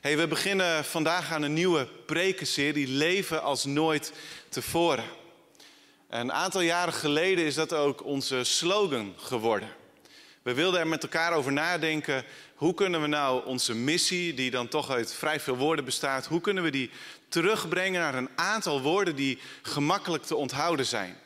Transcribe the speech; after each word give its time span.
Hey, 0.00 0.16
we 0.16 0.26
beginnen 0.26 0.84
vandaag 0.84 1.32
aan 1.32 1.42
een 1.42 1.52
nieuwe 1.52 1.88
prekenserie, 2.06 2.88
Leven 2.88 3.42
als 3.42 3.64
nooit 3.64 4.12
tevoren. 4.48 5.04
Een 6.08 6.32
aantal 6.32 6.60
jaren 6.60 6.92
geleden 6.92 7.44
is 7.44 7.54
dat 7.54 7.72
ook 7.72 8.04
onze 8.04 8.44
slogan 8.44 9.14
geworden. 9.16 9.68
We 10.42 10.54
wilden 10.54 10.80
er 10.80 10.86
met 10.86 11.02
elkaar 11.02 11.32
over 11.32 11.52
nadenken, 11.52 12.24
hoe 12.54 12.74
kunnen 12.74 13.00
we 13.00 13.06
nou 13.06 13.46
onze 13.46 13.74
missie, 13.74 14.34
die 14.34 14.50
dan 14.50 14.68
toch 14.68 14.90
uit 14.90 15.14
vrij 15.14 15.40
veel 15.40 15.56
woorden 15.56 15.84
bestaat, 15.84 16.26
hoe 16.26 16.40
kunnen 16.40 16.62
we 16.62 16.70
die 16.70 16.90
terugbrengen 17.28 18.00
naar 18.00 18.14
een 18.14 18.30
aantal 18.34 18.80
woorden 18.80 19.16
die 19.16 19.38
gemakkelijk 19.62 20.24
te 20.24 20.36
onthouden 20.36 20.86
zijn. 20.86 21.16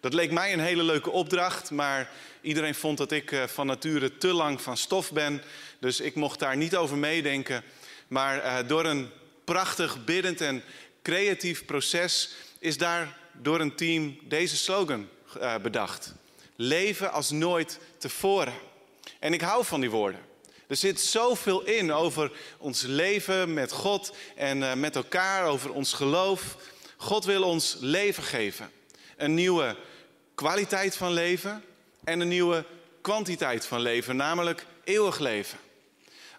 Dat 0.00 0.14
leek 0.14 0.30
mij 0.30 0.52
een 0.52 0.60
hele 0.60 0.82
leuke 0.82 1.10
opdracht, 1.10 1.70
maar 1.70 2.10
iedereen 2.40 2.74
vond 2.74 2.98
dat 2.98 3.12
ik 3.12 3.32
eh, 3.32 3.42
van 3.44 3.66
nature 3.66 4.16
te 4.16 4.32
lang 4.32 4.60
van 4.60 4.76
stof 4.76 5.12
ben. 5.12 5.42
Dus 5.78 6.00
ik 6.00 6.14
mocht 6.14 6.38
daar 6.38 6.56
niet 6.56 6.76
over 6.76 6.96
meedenken. 6.96 7.64
Maar 8.12 8.36
uh, 8.36 8.68
door 8.68 8.84
een 8.84 9.10
prachtig, 9.44 10.04
biddend 10.04 10.40
en 10.40 10.62
creatief 11.02 11.64
proces 11.64 12.34
is 12.58 12.78
daar 12.78 13.16
door 13.32 13.60
een 13.60 13.74
team 13.74 14.18
deze 14.28 14.56
slogan 14.56 15.08
uh, 15.36 15.56
bedacht. 15.56 16.14
Leven 16.56 17.12
als 17.12 17.30
nooit 17.30 17.78
tevoren. 17.98 18.52
En 19.18 19.32
ik 19.32 19.40
hou 19.40 19.64
van 19.64 19.80
die 19.80 19.90
woorden. 19.90 20.20
Er 20.66 20.76
zit 20.76 21.00
zoveel 21.00 21.62
in 21.62 21.92
over 21.92 22.32
ons 22.58 22.82
leven 22.82 23.54
met 23.54 23.72
God 23.72 24.14
en 24.36 24.58
uh, 24.58 24.74
met 24.74 24.96
elkaar, 24.96 25.44
over 25.44 25.72
ons 25.72 25.92
geloof. 25.92 26.56
God 26.96 27.24
wil 27.24 27.42
ons 27.42 27.76
leven 27.80 28.22
geven. 28.22 28.70
Een 29.16 29.34
nieuwe 29.34 29.76
kwaliteit 30.34 30.96
van 30.96 31.12
leven 31.12 31.64
en 32.04 32.20
een 32.20 32.28
nieuwe 32.28 32.64
kwantiteit 33.00 33.66
van 33.66 33.80
leven, 33.80 34.16
namelijk 34.16 34.66
eeuwig 34.84 35.18
leven. 35.18 35.58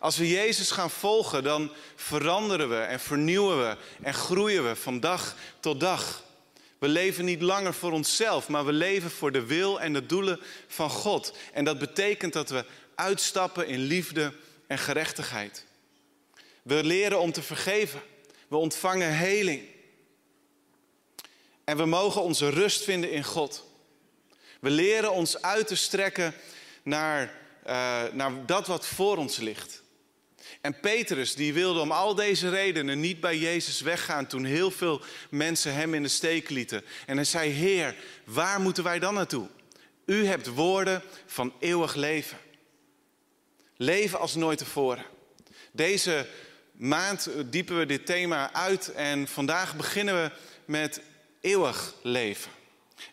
Als 0.03 0.17
we 0.17 0.27
Jezus 0.29 0.71
gaan 0.71 0.89
volgen, 0.89 1.43
dan 1.43 1.71
veranderen 1.95 2.69
we 2.69 2.79
en 2.79 2.99
vernieuwen 2.99 3.57
we 3.57 3.77
en 4.01 4.13
groeien 4.13 4.67
we 4.67 4.75
van 4.75 4.99
dag 4.99 5.35
tot 5.59 5.79
dag. 5.79 6.23
We 6.77 6.87
leven 6.87 7.25
niet 7.25 7.41
langer 7.41 7.73
voor 7.73 7.91
onszelf, 7.91 8.47
maar 8.47 8.65
we 8.65 8.71
leven 8.71 9.11
voor 9.11 9.31
de 9.31 9.45
wil 9.45 9.81
en 9.81 9.93
de 9.93 10.05
doelen 10.05 10.39
van 10.67 10.89
God. 10.89 11.33
En 11.53 11.65
dat 11.65 11.79
betekent 11.79 12.33
dat 12.33 12.49
we 12.49 12.65
uitstappen 12.95 13.67
in 13.67 13.79
liefde 13.79 14.33
en 14.67 14.77
gerechtigheid. 14.77 15.65
We 16.63 16.83
leren 16.83 17.19
om 17.19 17.31
te 17.31 17.41
vergeven. 17.41 18.01
We 18.47 18.55
ontvangen 18.55 19.17
heling. 19.17 19.61
En 21.63 21.77
we 21.77 21.85
mogen 21.85 22.21
onze 22.21 22.49
rust 22.49 22.83
vinden 22.83 23.11
in 23.11 23.23
God. 23.23 23.65
We 24.59 24.69
leren 24.69 25.11
ons 25.11 25.41
uit 25.41 25.67
te 25.67 25.75
strekken 25.75 26.33
naar, 26.83 27.39
uh, 27.67 28.03
naar 28.11 28.45
dat 28.45 28.67
wat 28.67 28.85
voor 28.85 29.17
ons 29.17 29.37
ligt. 29.37 29.82
En 30.63 30.79
Petrus 30.79 31.35
die 31.35 31.53
wilde 31.53 31.79
om 31.79 31.91
al 31.91 32.15
deze 32.15 32.49
redenen 32.49 32.99
niet 32.99 33.19
bij 33.19 33.37
Jezus 33.37 33.81
weggaan 33.81 34.27
toen 34.27 34.43
heel 34.43 34.71
veel 34.71 35.01
mensen 35.29 35.73
hem 35.73 35.93
in 35.93 36.03
de 36.03 36.09
steek 36.09 36.49
lieten. 36.49 36.83
En 37.05 37.15
hij 37.15 37.25
zei, 37.25 37.49
Heer, 37.49 37.95
waar 38.25 38.61
moeten 38.61 38.83
wij 38.83 38.99
dan 38.99 39.13
naartoe? 39.13 39.47
U 40.05 40.25
hebt 40.25 40.47
woorden 40.47 41.01
van 41.25 41.53
eeuwig 41.59 41.95
leven. 41.95 42.37
Leven 43.77 44.19
als 44.19 44.35
nooit 44.35 44.57
tevoren. 44.57 45.05
Deze 45.71 46.27
maand 46.71 47.29
diepen 47.45 47.77
we 47.77 47.85
dit 47.85 48.05
thema 48.05 48.53
uit 48.53 48.91
en 48.93 49.27
vandaag 49.27 49.75
beginnen 49.75 50.23
we 50.23 50.31
met 50.65 51.01
eeuwig 51.41 51.93
leven. 52.03 52.51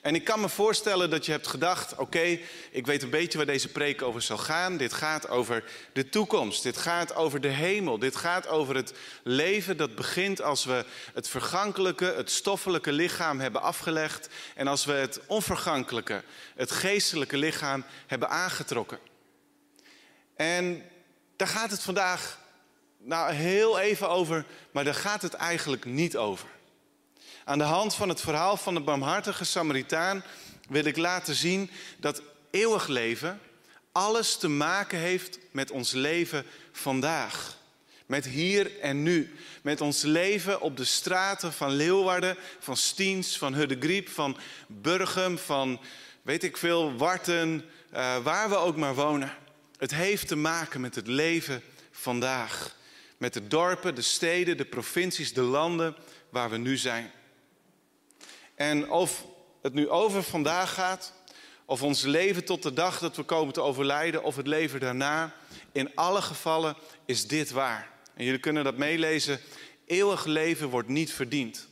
En 0.00 0.14
ik 0.14 0.24
kan 0.24 0.41
me 0.41 0.48
voorstellen 0.48 1.10
dat 1.10 1.27
je 1.27 1.33
hebt 1.33 1.46
gedacht: 1.46 1.94
oké, 1.96 2.38
ik 2.70 2.86
weet 2.86 3.02
een 3.02 3.10
beetje 3.10 3.38
waar 3.38 3.46
deze 3.46 3.69
preek 3.69 4.02
over 4.02 4.22
zal 4.22 4.38
gaan. 4.38 4.77
Dit 4.77 4.92
gaat 4.92 5.28
over 5.28 5.64
de 5.92 6.08
toekomst. 6.08 6.62
Dit 6.62 6.77
gaat 6.77 7.14
over 7.14 7.41
de 7.41 7.48
hemel. 7.48 7.98
Dit 7.98 8.16
gaat 8.16 8.48
over 8.48 8.77
het 8.77 8.92
leven 9.22 9.77
dat 9.77 9.94
begint 9.94 10.42
als 10.42 10.64
we 10.64 10.84
het 11.14 11.28
vergankelijke, 11.28 12.05
het 12.16 12.30
stoffelijke 12.30 12.92
lichaam 12.92 13.41
hebben 13.41 13.62
afgelegd. 13.62 14.28
En 14.55 14.66
als 14.66 14.84
we 14.84 14.92
het 14.92 15.20
onvergankelijke, 15.27 16.22
het 16.55 16.70
geestelijke 16.70 17.36
lichaam 17.36 17.84
hebben 18.07 18.28
aangetrokken. 18.28 18.98
En 20.36 20.83
daar 21.36 21.48
gaat 21.48 21.70
het 21.70 21.83
vandaag 21.83 22.39
nou 22.98 23.33
heel 23.33 23.78
even 23.78 24.08
over, 24.08 24.45
maar 24.70 24.84
daar 24.84 24.95
gaat 24.95 25.22
het 25.22 25.34
eigenlijk 25.34 25.84
niet 25.84 26.17
over. 26.17 26.48
Aan 27.45 27.58
de 27.58 27.64
hand 27.64 27.95
van 27.95 28.08
het 28.08 28.20
verhaal 28.20 28.56
van 28.56 28.74
de 28.74 28.80
barmhartige 28.80 29.45
Samaritaan 29.45 30.24
wil 30.68 30.84
ik 30.84 30.96
laten 30.96 31.34
zien 31.34 31.70
dat 31.98 32.23
eeuwig 32.51 32.86
leven 32.86 33.40
alles 33.92 34.36
te 34.36 34.48
maken 34.48 34.98
heeft 34.98 35.39
met 35.51 35.70
ons 35.70 35.92
leven 35.92 36.45
vandaag. 36.73 37.58
Met 38.06 38.24
hier 38.24 38.80
en 38.80 39.02
nu. 39.02 39.34
Met 39.62 39.80
ons 39.80 40.02
leven 40.02 40.61
op 40.61 40.77
de 40.77 40.84
straten 40.84 41.52
van 41.52 41.70
Leeuwarden, 41.70 42.36
van 42.58 42.77
Stiens, 42.77 43.39
van 43.39 43.55
Huddegriep, 43.55 44.08
van 44.08 44.36
Burgum, 44.67 45.39
van 45.39 45.80
weet 46.22 46.45
ik 46.45 46.57
veel, 46.57 46.96
Warten, 46.96 47.64
uh, 47.92 48.17
waar 48.17 48.48
we 48.48 48.57
ook 48.57 48.77
maar 48.77 48.95
wonen. 48.95 49.33
Het 49.77 49.95
heeft 49.95 50.28
te 50.28 50.36
maken 50.36 50.80
met 50.80 50.95
het 50.95 51.07
leven 51.07 51.62
vandaag. 51.90 52.77
Met 53.17 53.33
de 53.33 53.46
dorpen, 53.46 53.95
de 53.95 54.02
steden, 54.02 54.57
de 54.57 54.64
provincies, 54.64 55.33
de 55.33 55.42
landen 55.42 55.96
waar 56.30 56.51
we 56.51 56.57
nu 56.57 56.77
zijn. 56.77 57.11
En 58.60 58.90
of 58.90 59.24
het 59.62 59.74
nu 59.74 59.88
over 59.88 60.22
vandaag 60.22 60.74
gaat, 60.74 61.12
of 61.64 61.82
ons 61.82 62.02
leven 62.02 62.44
tot 62.44 62.62
de 62.62 62.72
dag 62.72 62.98
dat 62.98 63.16
we 63.16 63.22
komen 63.22 63.54
te 63.54 63.60
overlijden, 63.60 64.22
of 64.22 64.36
het 64.36 64.46
leven 64.46 64.80
daarna, 64.80 65.34
in 65.72 65.94
alle 65.94 66.22
gevallen 66.22 66.76
is 67.04 67.26
dit 67.26 67.50
waar. 67.50 67.90
En 68.14 68.24
jullie 68.24 68.40
kunnen 68.40 68.64
dat 68.64 68.76
meelezen. 68.76 69.40
Eeuwig 69.86 70.24
leven 70.24 70.68
wordt 70.68 70.88
niet 70.88 71.12
verdiend. 71.12 71.68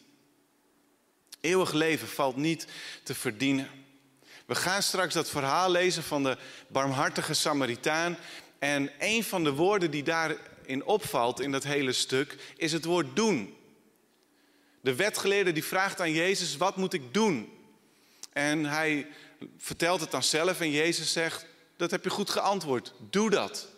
Eeuwig 1.40 1.72
leven 1.72 2.08
valt 2.08 2.36
niet 2.36 2.66
te 3.02 3.14
verdienen. 3.14 3.68
We 4.46 4.54
gaan 4.54 4.82
straks 4.82 5.14
dat 5.14 5.30
verhaal 5.30 5.70
lezen 5.70 6.02
van 6.02 6.22
de 6.22 6.36
barmhartige 6.68 7.34
Samaritaan. 7.34 8.18
En 8.58 8.90
een 8.98 9.24
van 9.24 9.44
de 9.44 9.52
woorden 9.52 9.90
die 9.90 10.02
daarin 10.02 10.84
opvalt 10.84 11.40
in 11.40 11.52
dat 11.52 11.64
hele 11.64 11.92
stuk 11.92 12.54
is 12.56 12.72
het 12.72 12.84
woord 12.84 13.16
doen. 13.16 13.57
De 14.80 14.94
wetgeleerde 14.94 15.52
die 15.52 15.64
vraagt 15.64 16.00
aan 16.00 16.12
Jezus, 16.12 16.56
wat 16.56 16.76
moet 16.76 16.92
ik 16.92 17.14
doen? 17.14 17.52
En 18.32 18.64
hij 18.64 19.06
vertelt 19.58 20.00
het 20.00 20.10
dan 20.10 20.22
zelf 20.22 20.60
en 20.60 20.70
Jezus 20.70 21.12
zegt, 21.12 21.46
dat 21.76 21.90
heb 21.90 22.04
je 22.04 22.10
goed 22.10 22.30
geantwoord, 22.30 22.92
doe 23.10 23.30
dat. 23.30 23.68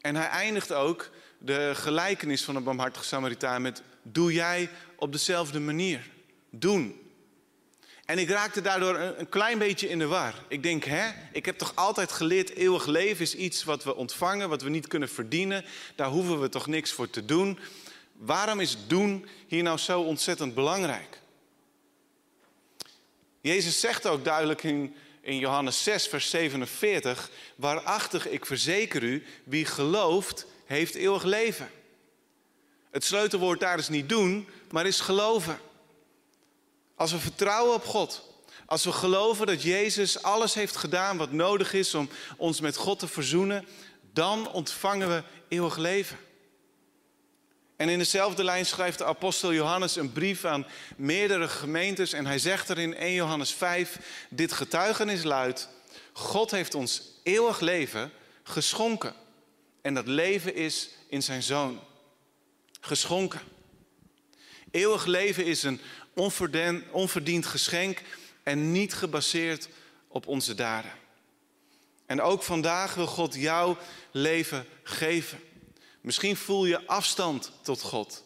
En 0.00 0.16
hij 0.16 0.28
eindigt 0.28 0.72
ook 0.72 1.10
de 1.38 1.72
gelijkenis 1.74 2.44
van 2.44 2.54
de 2.54 2.60
barmhartige 2.60 3.04
Samaritaan 3.04 3.62
met, 3.62 3.82
doe 4.02 4.32
jij 4.32 4.70
op 4.96 5.12
dezelfde 5.12 5.60
manier. 5.60 6.10
Doen. 6.50 7.08
En 8.04 8.18
ik 8.18 8.28
raakte 8.28 8.60
daardoor 8.60 8.98
een, 8.98 9.28
klein 9.28 9.58
beetje 9.58 9.88
in 9.88 9.98
de 9.98 10.06
war. 10.06 10.34
Ik 10.48 10.62
denk, 10.62 10.84
hè, 10.84 11.10
ik 11.32 11.46
heb 11.46 11.58
toch 11.58 11.72
altijd 11.74 12.12
geleerd, 12.12 12.54
eeuwig 12.54 12.86
leven 12.86 13.22
is 13.22 13.34
iets 13.34 13.64
wat 13.64 13.84
we 13.84 13.96
ontvangen, 13.96 14.48
wat 14.48 14.62
we 14.62 14.68
niet 14.68 14.86
kunnen 14.86 15.08
verdienen. 15.08 15.64
Daar 15.94 16.08
hoeven 16.08 16.40
we 16.40 16.48
toch 16.48 16.66
niks 16.66 16.92
voor 16.92 17.10
te 17.10 17.24
doen. 17.24 17.58
Waarom 18.18 18.60
is 18.60 18.76
doen 18.86 19.26
hier 19.46 19.62
nou 19.62 19.78
zo 19.78 20.00
ontzettend 20.00 20.54
belangrijk? 20.54 21.20
Jezus 23.40 23.80
zegt 23.80 24.06
ook 24.06 24.24
duidelijk 24.24 24.62
in, 24.62 24.94
in 25.20 25.38
Johannes 25.38 25.82
6, 25.82 26.06
vers 26.06 26.30
47: 26.30 27.30
Waarachtig, 27.56 28.28
ik 28.28 28.46
verzeker 28.46 29.02
u, 29.02 29.24
wie 29.44 29.64
gelooft, 29.64 30.46
heeft 30.64 30.94
eeuwig 30.94 31.22
leven. 31.22 31.70
Het 32.90 33.04
sleutelwoord 33.04 33.60
daar 33.60 33.78
is 33.78 33.88
niet 33.88 34.08
doen, 34.08 34.48
maar 34.70 34.86
is 34.86 35.00
geloven. 35.00 35.58
Als 36.94 37.12
we 37.12 37.18
vertrouwen 37.18 37.74
op 37.74 37.84
God, 37.84 38.22
als 38.66 38.84
we 38.84 38.92
geloven 38.92 39.46
dat 39.46 39.62
Jezus 39.62 40.22
alles 40.22 40.54
heeft 40.54 40.76
gedaan 40.76 41.16
wat 41.16 41.32
nodig 41.32 41.72
is 41.72 41.94
om 41.94 42.08
ons 42.36 42.60
met 42.60 42.76
God 42.76 42.98
te 42.98 43.08
verzoenen, 43.08 43.66
dan 44.12 44.52
ontvangen 44.52 45.08
we 45.08 45.22
eeuwig 45.48 45.76
leven. 45.76 46.18
En 47.78 47.88
in 47.88 47.98
dezelfde 47.98 48.44
lijn 48.44 48.66
schrijft 48.66 48.98
de 48.98 49.04
apostel 49.04 49.52
Johannes 49.52 49.96
een 49.96 50.12
brief 50.12 50.44
aan 50.44 50.66
meerdere 50.96 51.48
gemeentes. 51.48 52.12
En 52.12 52.26
hij 52.26 52.38
zegt 52.38 52.68
er 52.68 52.78
in 52.78 52.94
1 52.94 53.12
Johannes 53.12 53.52
5: 53.52 53.98
Dit 54.30 54.52
getuigenis 54.52 55.22
luidt: 55.22 55.68
God 56.12 56.50
heeft 56.50 56.74
ons 56.74 57.02
eeuwig 57.22 57.60
leven 57.60 58.12
geschonken. 58.42 59.14
En 59.82 59.94
dat 59.94 60.06
leven 60.06 60.54
is 60.54 60.88
in 61.08 61.22
zijn 61.22 61.42
zoon. 61.42 61.80
Geschonken. 62.80 63.40
Eeuwig 64.70 65.04
leven 65.06 65.44
is 65.44 65.62
een 65.62 65.80
onverdiend 66.92 67.46
geschenk 67.46 68.02
en 68.42 68.72
niet 68.72 68.94
gebaseerd 68.94 69.68
op 70.08 70.26
onze 70.26 70.54
daden. 70.54 70.92
En 72.06 72.20
ook 72.20 72.42
vandaag 72.42 72.94
wil 72.94 73.06
God 73.06 73.34
jouw 73.34 73.78
leven 74.10 74.66
geven. 74.82 75.40
Misschien 76.00 76.36
voel 76.36 76.66
je 76.66 76.86
afstand 76.86 77.52
tot 77.62 77.80
God. 77.80 78.24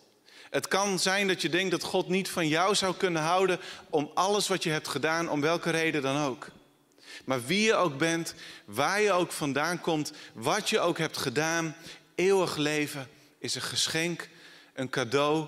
Het 0.51 0.69
kan 0.69 0.99
zijn 0.99 1.29
dat 1.29 1.43
je 1.43 1.49
denkt 1.49 1.71
dat 1.71 1.83
God 1.83 2.09
niet 2.09 2.29
van 2.29 2.49
jou 2.49 2.75
zou 2.75 2.95
kunnen 2.95 3.23
houden 3.23 3.61
om 3.91 4.11
alles 4.15 4.49
wat 4.49 4.63
je 4.63 4.71
hebt 4.71 4.89
gedaan, 4.89 5.31
om 5.31 5.41
welke 5.41 5.71
reden 5.71 6.03
dan 6.03 6.23
ook. 6.23 6.49
Maar 7.25 7.45
wie 7.45 7.63
je 7.63 7.75
ook 7.75 7.99
bent, 7.99 8.35
waar 8.65 9.01
je 9.01 9.13
ook 9.13 9.33
vandaan 9.33 9.81
komt, 9.81 10.13
wat 10.33 10.69
je 10.69 10.81
ook 10.81 10.99
hebt 10.99 11.17
gedaan, 11.17 11.77
eeuwig 12.15 12.57
leven 12.57 13.09
is 13.39 13.55
een 13.55 13.63
geschenk, 13.63 14.29
een 14.75 14.91
cadeau. 14.91 15.47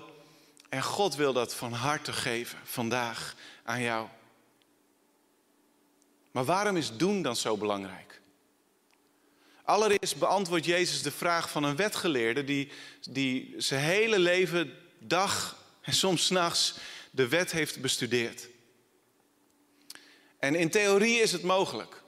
En 0.69 0.83
God 0.83 1.15
wil 1.15 1.33
dat 1.33 1.55
van 1.55 1.73
harte 1.73 2.13
geven 2.13 2.59
vandaag 2.63 3.35
aan 3.63 3.81
jou. 3.81 4.07
Maar 6.31 6.45
waarom 6.45 6.77
is 6.77 6.97
doen 6.97 7.21
dan 7.21 7.35
zo 7.35 7.57
belangrijk? 7.57 8.14
Allereerst 9.65 10.17
beantwoordt 10.17 10.65
Jezus 10.65 11.01
de 11.01 11.11
vraag 11.11 11.49
van 11.49 11.63
een 11.63 11.75
wetgeleerde 11.75 12.43
die, 12.43 12.71
die 13.09 13.53
zijn 13.57 13.81
hele 13.81 14.19
leven, 14.19 14.73
dag 14.99 15.63
en 15.81 15.93
soms 15.93 16.29
nachts 16.29 16.77
de 17.11 17.27
wet 17.27 17.51
heeft 17.51 17.81
bestudeerd. 17.81 18.47
En 20.39 20.55
in 20.55 20.69
theorie 20.69 21.21
is 21.21 21.31
het 21.31 21.43
mogelijk 21.43 22.03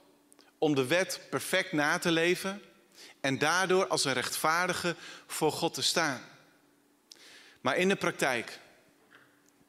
om 0.58 0.74
de 0.74 0.86
wet 0.86 1.20
perfect 1.30 1.72
na 1.72 1.98
te 1.98 2.10
leven 2.10 2.62
en 3.20 3.38
daardoor 3.38 3.86
als 3.86 4.04
een 4.04 4.12
rechtvaardige 4.12 4.96
voor 5.26 5.52
God 5.52 5.74
te 5.74 5.82
staan. 5.82 6.22
Maar 7.60 7.76
in 7.76 7.88
de 7.88 7.96
praktijk 7.96 8.60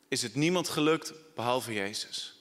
is 0.08 0.22
het 0.22 0.36
niemand 0.36 0.70
gelukt 0.70 1.14
behalve 1.36 1.74
Jezus. 1.74 2.39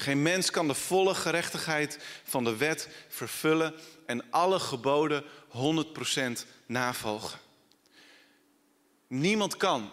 Geen 0.00 0.22
mens 0.22 0.50
kan 0.50 0.68
de 0.68 0.74
volle 0.74 1.14
gerechtigheid 1.14 1.98
van 2.24 2.44
de 2.44 2.56
wet 2.56 2.88
vervullen 3.08 3.74
en 4.06 4.30
alle 4.30 4.58
geboden 4.58 5.24
100% 5.24 6.46
navolgen. 6.66 7.38
Niemand 9.06 9.56
kan 9.56 9.92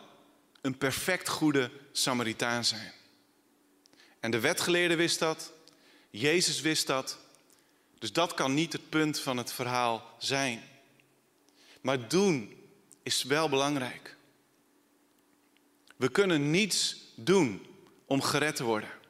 een 0.62 0.78
perfect 0.78 1.30
goede 1.30 1.72
Samaritaan 1.92 2.66
zijn. 2.66 2.92
En 4.20 4.32
de 4.32 4.40
wetgeleerde 4.40 4.96
wist 4.96 5.20
dat, 5.20 5.52
Jezus 6.10 6.62
wist 6.62 6.88
dat, 6.88 7.18
dus 8.00 8.12
dat 8.12 8.34
kan 8.34 8.54
niet 8.54 8.74
het 8.74 8.90
punt 8.90 9.20
van 9.20 9.38
het 9.38 9.52
verhaal 9.52 10.16
zijn. 10.18 10.64
Maar 11.82 12.08
doen 12.08 12.56
is 13.04 13.24
wel 13.24 13.50
belangrijk. 13.50 14.16
We 15.96 16.10
kunnen 16.10 16.52
niets 16.52 16.98
doen 17.16 17.66
om 18.06 18.22
gered 18.22 18.56
te 18.56 18.64
worden. 18.64 19.04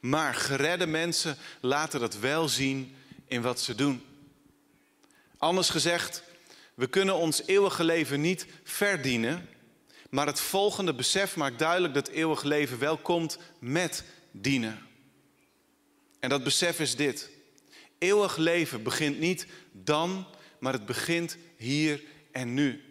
Maar 0.00 0.34
geredde 0.34 0.86
mensen 0.86 1.36
laten 1.60 2.00
dat 2.00 2.18
wel 2.18 2.48
zien 2.48 2.96
in 3.26 3.42
wat 3.42 3.60
ze 3.60 3.74
doen. 3.74 4.04
Anders 5.38 5.70
gezegd, 5.70 6.22
we 6.74 6.86
kunnen 6.86 7.14
ons 7.14 7.42
eeuwige 7.46 7.84
leven 7.84 8.20
niet 8.20 8.46
verdienen, 8.64 9.48
maar 10.10 10.26
het 10.26 10.40
volgende 10.40 10.94
besef 10.94 11.36
maakt 11.36 11.58
duidelijk 11.58 11.94
dat 11.94 12.08
eeuwig 12.08 12.42
leven 12.42 12.78
wel 12.78 12.96
komt 12.96 13.38
met 13.58 14.04
dienen. 14.30 14.86
En 16.20 16.28
dat 16.28 16.44
besef 16.44 16.80
is 16.80 16.96
dit. 16.96 17.30
Eeuwig 17.98 18.36
leven 18.36 18.82
begint 18.82 19.18
niet 19.18 19.46
dan, 19.72 20.26
maar 20.58 20.72
het 20.72 20.86
begint 20.86 21.36
hier 21.56 22.02
en 22.32 22.54
nu. 22.54 22.82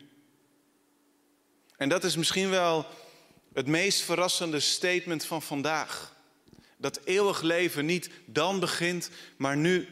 En 1.77 1.89
dat 1.89 2.03
is 2.03 2.15
misschien 2.15 2.49
wel 2.49 2.85
het 3.53 3.67
meest 3.67 4.01
verrassende 4.01 4.59
statement 4.59 5.25
van 5.25 5.41
vandaag. 5.41 6.15
Dat 6.77 6.99
eeuwig 7.03 7.41
leven 7.41 7.85
niet 7.85 8.09
dan 8.25 8.59
begint, 8.59 9.09
maar 9.37 9.57
nu. 9.57 9.87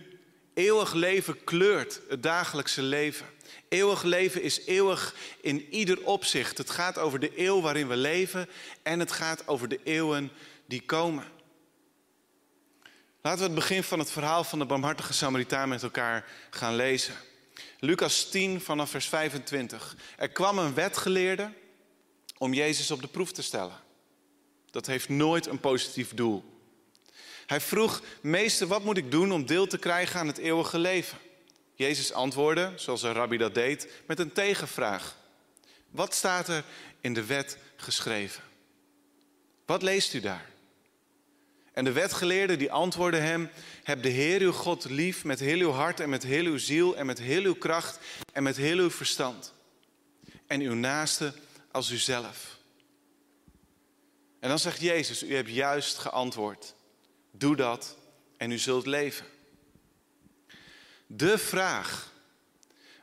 Eeuwig 0.53 0.93
leven 0.93 1.43
kleurt 1.43 2.01
het 2.09 2.23
dagelijkse 2.23 2.81
leven. 2.81 3.25
Eeuwig 3.69 4.03
leven 4.03 4.41
is 4.41 4.65
eeuwig 4.65 5.15
in 5.41 5.73
ieder 5.73 6.05
opzicht. 6.05 6.57
Het 6.57 6.69
gaat 6.69 6.97
over 6.97 7.19
de 7.19 7.39
eeuw 7.39 7.61
waarin 7.61 7.87
we 7.87 7.95
leven 7.95 8.49
en 8.83 8.99
het 8.99 9.11
gaat 9.11 9.47
over 9.47 9.67
de 9.67 9.79
eeuwen 9.83 10.31
die 10.65 10.81
komen. 10.81 11.25
Laten 13.21 13.39
we 13.39 13.45
het 13.45 13.55
begin 13.55 13.83
van 13.83 13.99
het 13.99 14.11
verhaal 14.11 14.43
van 14.43 14.59
de 14.59 14.65
barmhartige 14.65 15.13
Samaritaan 15.13 15.69
met 15.69 15.83
elkaar 15.83 16.25
gaan 16.49 16.75
lezen. 16.75 17.15
Lucas 17.79 18.29
10 18.29 18.61
vanaf 18.61 18.89
vers 18.89 19.07
25. 19.07 19.95
Er 20.17 20.29
kwam 20.29 20.57
een 20.57 20.73
wetgeleerde 20.73 21.53
om 22.37 22.53
Jezus 22.53 22.91
op 22.91 23.01
de 23.01 23.07
proef 23.07 23.31
te 23.31 23.41
stellen. 23.41 23.79
Dat 24.71 24.85
heeft 24.85 25.09
nooit 25.09 25.47
een 25.47 25.59
positief 25.59 26.13
doel. 26.13 26.54
Hij 27.45 27.61
vroeg, 27.61 28.01
meester, 28.21 28.67
wat 28.67 28.83
moet 28.83 28.97
ik 28.97 29.11
doen 29.11 29.31
om 29.31 29.45
deel 29.45 29.67
te 29.67 29.77
krijgen 29.77 30.19
aan 30.19 30.27
het 30.27 30.37
eeuwige 30.37 30.79
leven? 30.79 31.17
Jezus 31.73 32.13
antwoordde, 32.13 32.71
zoals 32.75 33.03
een 33.03 33.13
rabbi 33.13 33.37
dat 33.37 33.53
deed, 33.53 33.87
met 34.05 34.19
een 34.19 34.31
tegenvraag. 34.31 35.17
Wat 35.89 36.13
staat 36.13 36.47
er 36.47 36.63
in 37.01 37.13
de 37.13 37.25
wet 37.25 37.57
geschreven? 37.75 38.43
Wat 39.65 39.81
leest 39.81 40.13
u 40.13 40.19
daar? 40.19 40.53
En 41.73 41.83
de 41.83 41.91
wetgeleerde 41.91 42.57
die 42.57 42.71
antwoordde 42.71 43.19
hem: 43.19 43.49
Heb 43.83 44.03
de 44.03 44.09
Heer 44.09 44.41
uw 44.41 44.51
God 44.51 44.89
lief 44.89 45.23
met 45.23 45.39
heel 45.39 45.59
uw 45.59 45.71
hart 45.71 45.99
en 45.99 46.09
met 46.09 46.23
heel 46.23 46.45
uw 46.45 46.57
ziel 46.57 46.97
en 46.97 47.05
met 47.05 47.19
heel 47.19 47.43
uw 47.43 47.55
kracht 47.55 47.99
en 48.33 48.43
met 48.43 48.57
heel 48.57 48.77
uw 48.77 48.91
verstand. 48.91 49.53
En 50.47 50.61
uw 50.61 50.73
naaste 50.73 51.33
als 51.71 51.91
uzelf. 51.91 52.57
En 54.39 54.49
dan 54.49 54.59
zegt 54.59 54.81
Jezus: 54.81 55.23
U 55.23 55.35
hebt 55.35 55.49
juist 55.49 55.97
geantwoord. 55.97 56.74
Doe 57.37 57.55
dat 57.55 57.97
en 58.37 58.51
u 58.51 58.57
zult 58.57 58.85
leven. 58.85 59.25
De 61.07 61.37
vraag 61.37 62.11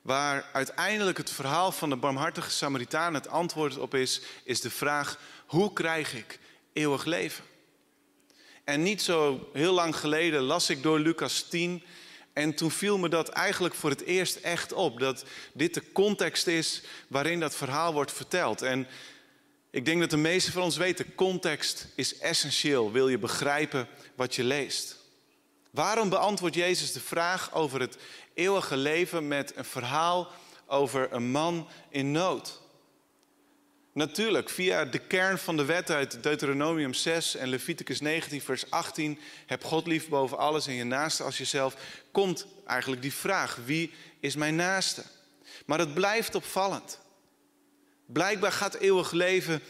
waar 0.02 0.49
uiteindelijk 0.52 1.19
het 1.19 1.31
verhaal 1.31 1.73
van 1.73 1.90
de 1.90 1.96
barmhartige 1.96 2.50
Samaritaan 2.50 3.14
het 3.14 3.29
antwoord 3.29 3.79
op 3.79 3.94
is, 3.94 4.20
is 4.44 4.61
de 4.61 4.70
vraag: 4.70 5.19
hoe 5.46 5.73
krijg 5.73 6.14
ik 6.14 6.38
eeuwig 6.73 7.05
leven? 7.05 7.44
En 8.64 8.82
niet 8.82 9.02
zo 9.02 9.49
heel 9.52 9.73
lang 9.73 9.96
geleden 9.96 10.43
las 10.43 10.70
ik 10.70 10.82
door 10.82 10.99
Lucas 10.99 11.43
10 11.43 11.82
en 12.32 12.55
toen 12.55 12.70
viel 12.70 12.99
me 12.99 13.08
dat 13.08 13.28
eigenlijk 13.28 13.75
voor 13.75 13.90
het 13.90 14.02
eerst 14.02 14.37
echt 14.37 14.73
op. 14.73 15.00
Dat 15.00 15.25
dit 15.52 15.75
de 15.75 15.93
context 15.93 16.46
is 16.46 16.82
waarin 17.08 17.40
dat 17.40 17.56
verhaal 17.56 17.93
wordt 17.93 18.12
verteld. 18.12 18.62
En 18.62 18.87
ik 19.73 19.85
denk 19.85 20.01
dat 20.01 20.11
de 20.11 20.17
meesten 20.17 20.53
van 20.53 20.63
ons 20.63 20.77
weten, 20.77 21.15
context 21.15 21.87
is 21.95 22.19
essentieel. 22.19 22.93
Wil 22.93 23.09
je 23.09 23.19
begrijpen 23.19 23.89
wat 24.15 24.35
je 24.35 24.45
leest? 24.45 24.97
Waarom 25.71 26.09
beantwoordt 26.09 26.55
Jezus 26.55 26.93
de 26.93 27.01
vraag 27.01 27.55
over 27.55 27.81
het 27.81 27.97
eeuwige 28.35 28.77
leven 28.77 29.29
met 29.29 29.57
een 29.57 29.65
verhaal 29.65 30.29
over 30.67 31.13
een 31.13 31.31
man 31.31 31.69
in 31.89 32.11
nood? 32.11 32.61
Natuurlijk, 33.93 34.51
via 34.51 34.85
de 34.85 34.99
kern 34.99 35.39
van 35.39 35.57
de 35.57 35.65
wet 35.65 35.91
uit 35.91 36.23
Deuteronomium 36.23 36.95
6 36.95 37.37
en 37.37 37.49
Leviticus 37.49 38.01
19, 38.01 38.41
vers 38.41 38.71
18, 38.71 39.19
heb 39.47 39.65
God 39.65 39.87
lief 39.87 40.09
boven 40.09 40.39
alles 40.39 40.67
en 40.67 40.75
je 40.75 40.85
naaste 40.85 41.23
als 41.23 41.39
jezelf, 41.39 41.77
komt 42.11 42.47
eigenlijk 42.67 43.03
die 43.03 43.13
vraag, 43.13 43.59
wie 43.65 43.93
is 44.21 44.37
mijn 44.37 44.57
naaste? 44.57 45.03
Maar 45.67 45.79
het 45.79 45.95
blijft 45.95 46.35
opvallend. 46.35 47.01
Blijkbaar 48.06 48.52
gaat 48.52 48.75
eeuwig 48.75 49.10
leven 49.10 49.62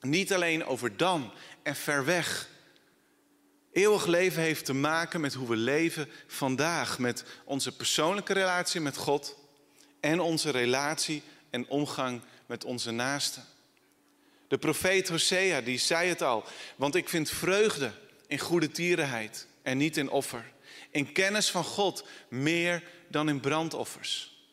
niet 0.00 0.32
alleen 0.32 0.64
over 0.64 0.96
dan 0.96 1.32
en 1.62 1.76
ver 1.76 2.04
weg. 2.04 2.48
Eeuwig 3.72 4.06
leven 4.06 4.42
heeft 4.42 4.64
te 4.64 4.72
maken 4.72 5.20
met 5.20 5.34
hoe 5.34 5.48
we 5.48 5.56
leven 5.56 6.08
vandaag, 6.26 6.98
met 6.98 7.24
onze 7.44 7.76
persoonlijke 7.76 8.32
relatie 8.32 8.80
met 8.80 8.96
God 8.96 9.38
en 10.00 10.20
onze 10.20 10.50
relatie 10.50 11.22
en 11.50 11.68
omgang 11.68 12.20
met 12.46 12.64
onze 12.64 12.90
naasten. 12.90 13.44
De 14.48 14.58
profeet 14.58 15.08
Hosea, 15.08 15.60
die 15.60 15.78
zei 15.78 16.08
het 16.08 16.22
al. 16.22 16.44
Want 16.76 16.94
ik 16.94 17.08
vind 17.08 17.30
vreugde 17.30 17.92
in 18.26 18.38
goede 18.38 18.70
tierenheid 18.70 19.46
en 19.62 19.78
niet 19.78 19.96
in 19.96 20.10
offer. 20.10 20.52
In 20.90 21.12
kennis 21.12 21.50
van 21.50 21.64
God 21.64 22.04
meer 22.28 22.82
dan 23.08 23.28
in 23.28 23.40
brandoffers. 23.40 24.44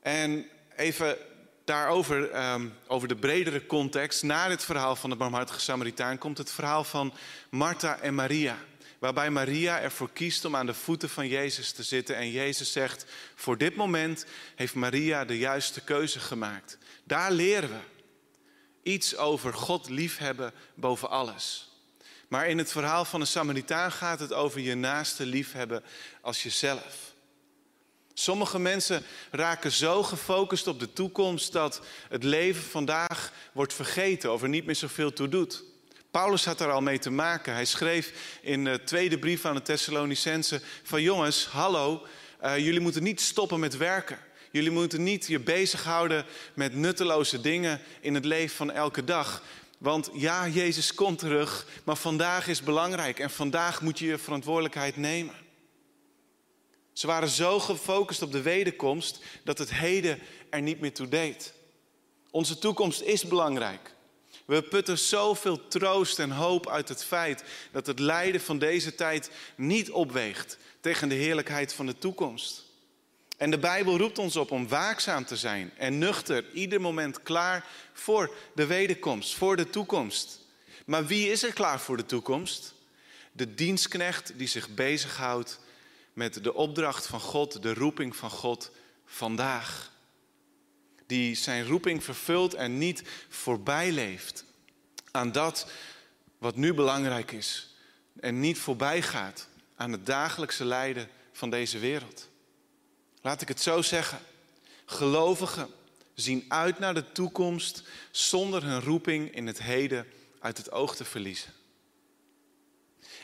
En 0.00 0.46
even 0.76 1.18
daarover, 1.64 2.50
um, 2.52 2.74
over 2.86 3.08
de 3.08 3.16
bredere 3.16 3.66
context. 3.66 4.22
Na 4.22 4.48
dit 4.48 4.64
verhaal 4.64 4.96
van 4.96 5.10
de 5.10 5.16
barmhartige 5.16 5.60
Samaritaan 5.60 6.18
komt 6.18 6.38
het 6.38 6.52
verhaal 6.52 6.84
van 6.84 7.14
Martha 7.50 7.98
en 8.00 8.14
Maria. 8.14 8.58
Waarbij 8.98 9.30
Maria 9.30 9.80
ervoor 9.80 10.10
kiest 10.12 10.44
om 10.44 10.56
aan 10.56 10.66
de 10.66 10.74
voeten 10.74 11.08
van 11.08 11.28
Jezus 11.28 11.72
te 11.72 11.82
zitten. 11.82 12.16
En 12.16 12.30
Jezus 12.30 12.72
zegt, 12.72 13.06
voor 13.34 13.58
dit 13.58 13.76
moment 13.76 14.26
heeft 14.54 14.74
Maria 14.74 15.24
de 15.24 15.38
juiste 15.38 15.80
keuze 15.80 16.20
gemaakt. 16.20 16.78
Daar 17.04 17.32
leren 17.32 17.70
we 17.70 17.78
iets 18.82 19.16
over 19.16 19.54
God 19.54 19.88
liefhebben 19.88 20.52
boven 20.74 21.10
alles. 21.10 21.70
Maar 22.28 22.48
in 22.48 22.58
het 22.58 22.72
verhaal 22.72 23.04
van 23.04 23.20
de 23.20 23.26
Samaritaan 23.26 23.92
gaat 23.92 24.20
het 24.20 24.32
over 24.32 24.60
je 24.60 24.74
naaste 24.74 25.26
liefhebben 25.26 25.84
als 26.20 26.42
jezelf. 26.42 27.05
Sommige 28.18 28.58
mensen 28.58 29.02
raken 29.30 29.72
zo 29.72 30.02
gefocust 30.02 30.66
op 30.66 30.80
de 30.80 30.92
toekomst 30.92 31.52
dat 31.52 31.80
het 32.08 32.22
leven 32.22 32.62
vandaag 32.62 33.32
wordt 33.52 33.74
vergeten 33.74 34.32
of 34.32 34.42
er 34.42 34.48
niet 34.48 34.66
meer 34.66 34.74
zoveel 34.74 35.12
toe 35.12 35.28
doet. 35.28 35.64
Paulus 36.10 36.44
had 36.44 36.60
er 36.60 36.70
al 36.70 36.80
mee 36.80 36.98
te 36.98 37.10
maken. 37.10 37.52
Hij 37.52 37.64
schreef 37.64 38.38
in 38.42 38.64
de 38.64 38.80
tweede 38.84 39.18
brief 39.18 39.44
aan 39.44 39.54
de 39.54 39.62
Thessalonicense 39.62 40.60
van 40.82 41.02
jongens, 41.02 41.46
hallo, 41.46 42.06
uh, 42.44 42.58
jullie 42.58 42.80
moeten 42.80 43.02
niet 43.02 43.20
stoppen 43.20 43.60
met 43.60 43.76
werken. 43.76 44.18
Jullie 44.50 44.70
moeten 44.70 45.02
niet 45.02 45.26
je 45.26 45.40
bezighouden 45.40 46.24
met 46.54 46.74
nutteloze 46.74 47.40
dingen 47.40 47.80
in 48.00 48.14
het 48.14 48.24
leven 48.24 48.56
van 48.56 48.70
elke 48.70 49.04
dag. 49.04 49.42
Want 49.78 50.10
ja, 50.12 50.48
Jezus 50.48 50.94
komt 50.94 51.18
terug, 51.18 51.66
maar 51.84 51.96
vandaag 51.96 52.48
is 52.48 52.62
belangrijk 52.62 53.18
en 53.18 53.30
vandaag 53.30 53.80
moet 53.80 53.98
je 53.98 54.06
je 54.06 54.18
verantwoordelijkheid 54.18 54.96
nemen. 54.96 55.45
Ze 56.96 57.06
waren 57.06 57.28
zo 57.28 57.60
gefocust 57.60 58.22
op 58.22 58.32
de 58.32 58.42
wederkomst 58.42 59.20
dat 59.44 59.58
het 59.58 59.74
heden 59.74 60.18
er 60.50 60.62
niet 60.62 60.80
meer 60.80 60.94
toe 60.94 61.08
deed. 61.08 61.52
Onze 62.30 62.58
toekomst 62.58 63.00
is 63.00 63.24
belangrijk. 63.24 63.94
We 64.44 64.62
putten 64.62 64.98
zoveel 64.98 65.68
troost 65.68 66.18
en 66.18 66.30
hoop 66.30 66.68
uit 66.68 66.88
het 66.88 67.04
feit 67.04 67.44
dat 67.72 67.86
het 67.86 67.98
lijden 67.98 68.40
van 68.40 68.58
deze 68.58 68.94
tijd 68.94 69.30
niet 69.56 69.90
opweegt 69.90 70.58
tegen 70.80 71.08
de 71.08 71.14
heerlijkheid 71.14 71.72
van 71.72 71.86
de 71.86 71.98
toekomst. 71.98 72.64
En 73.36 73.50
de 73.50 73.58
Bijbel 73.58 73.98
roept 73.98 74.18
ons 74.18 74.36
op 74.36 74.50
om 74.50 74.68
waakzaam 74.68 75.24
te 75.24 75.36
zijn 75.36 75.72
en 75.76 75.98
nuchter, 75.98 76.52
ieder 76.52 76.80
moment 76.80 77.22
klaar 77.22 77.66
voor 77.92 78.34
de 78.54 78.66
wederkomst, 78.66 79.34
voor 79.34 79.56
de 79.56 79.70
toekomst. 79.70 80.40
Maar 80.86 81.06
wie 81.06 81.30
is 81.30 81.42
er 81.42 81.52
klaar 81.52 81.80
voor 81.80 81.96
de 81.96 82.06
toekomst? 82.06 82.74
De 83.32 83.54
dienstknecht 83.54 84.32
die 84.36 84.48
zich 84.48 84.68
bezighoudt 84.68 85.58
met 86.16 86.44
de 86.44 86.54
opdracht 86.54 87.06
van 87.06 87.20
God, 87.20 87.62
de 87.62 87.74
roeping 87.74 88.16
van 88.16 88.30
God 88.30 88.70
vandaag. 89.04 89.92
Die 91.06 91.34
zijn 91.34 91.66
roeping 91.66 92.04
vervult 92.04 92.54
en 92.54 92.78
niet 92.78 93.02
voorbij 93.28 93.92
leeft 93.92 94.44
aan 95.10 95.32
dat 95.32 95.70
wat 96.38 96.56
nu 96.56 96.74
belangrijk 96.74 97.32
is. 97.32 97.74
En 98.20 98.40
niet 98.40 98.58
voorbij 98.58 99.02
gaat 99.02 99.48
aan 99.74 99.92
het 99.92 100.06
dagelijkse 100.06 100.64
lijden 100.64 101.08
van 101.32 101.50
deze 101.50 101.78
wereld. 101.78 102.28
Laat 103.20 103.42
ik 103.42 103.48
het 103.48 103.60
zo 103.60 103.82
zeggen. 103.82 104.18
Gelovigen 104.84 105.68
zien 106.14 106.44
uit 106.48 106.78
naar 106.78 106.94
de 106.94 107.12
toekomst 107.12 107.82
zonder 108.10 108.64
hun 108.64 108.80
roeping 108.80 109.34
in 109.34 109.46
het 109.46 109.62
heden 109.62 110.06
uit 110.40 110.56
het 110.56 110.72
oog 110.72 110.96
te 110.96 111.04
verliezen. 111.04 111.52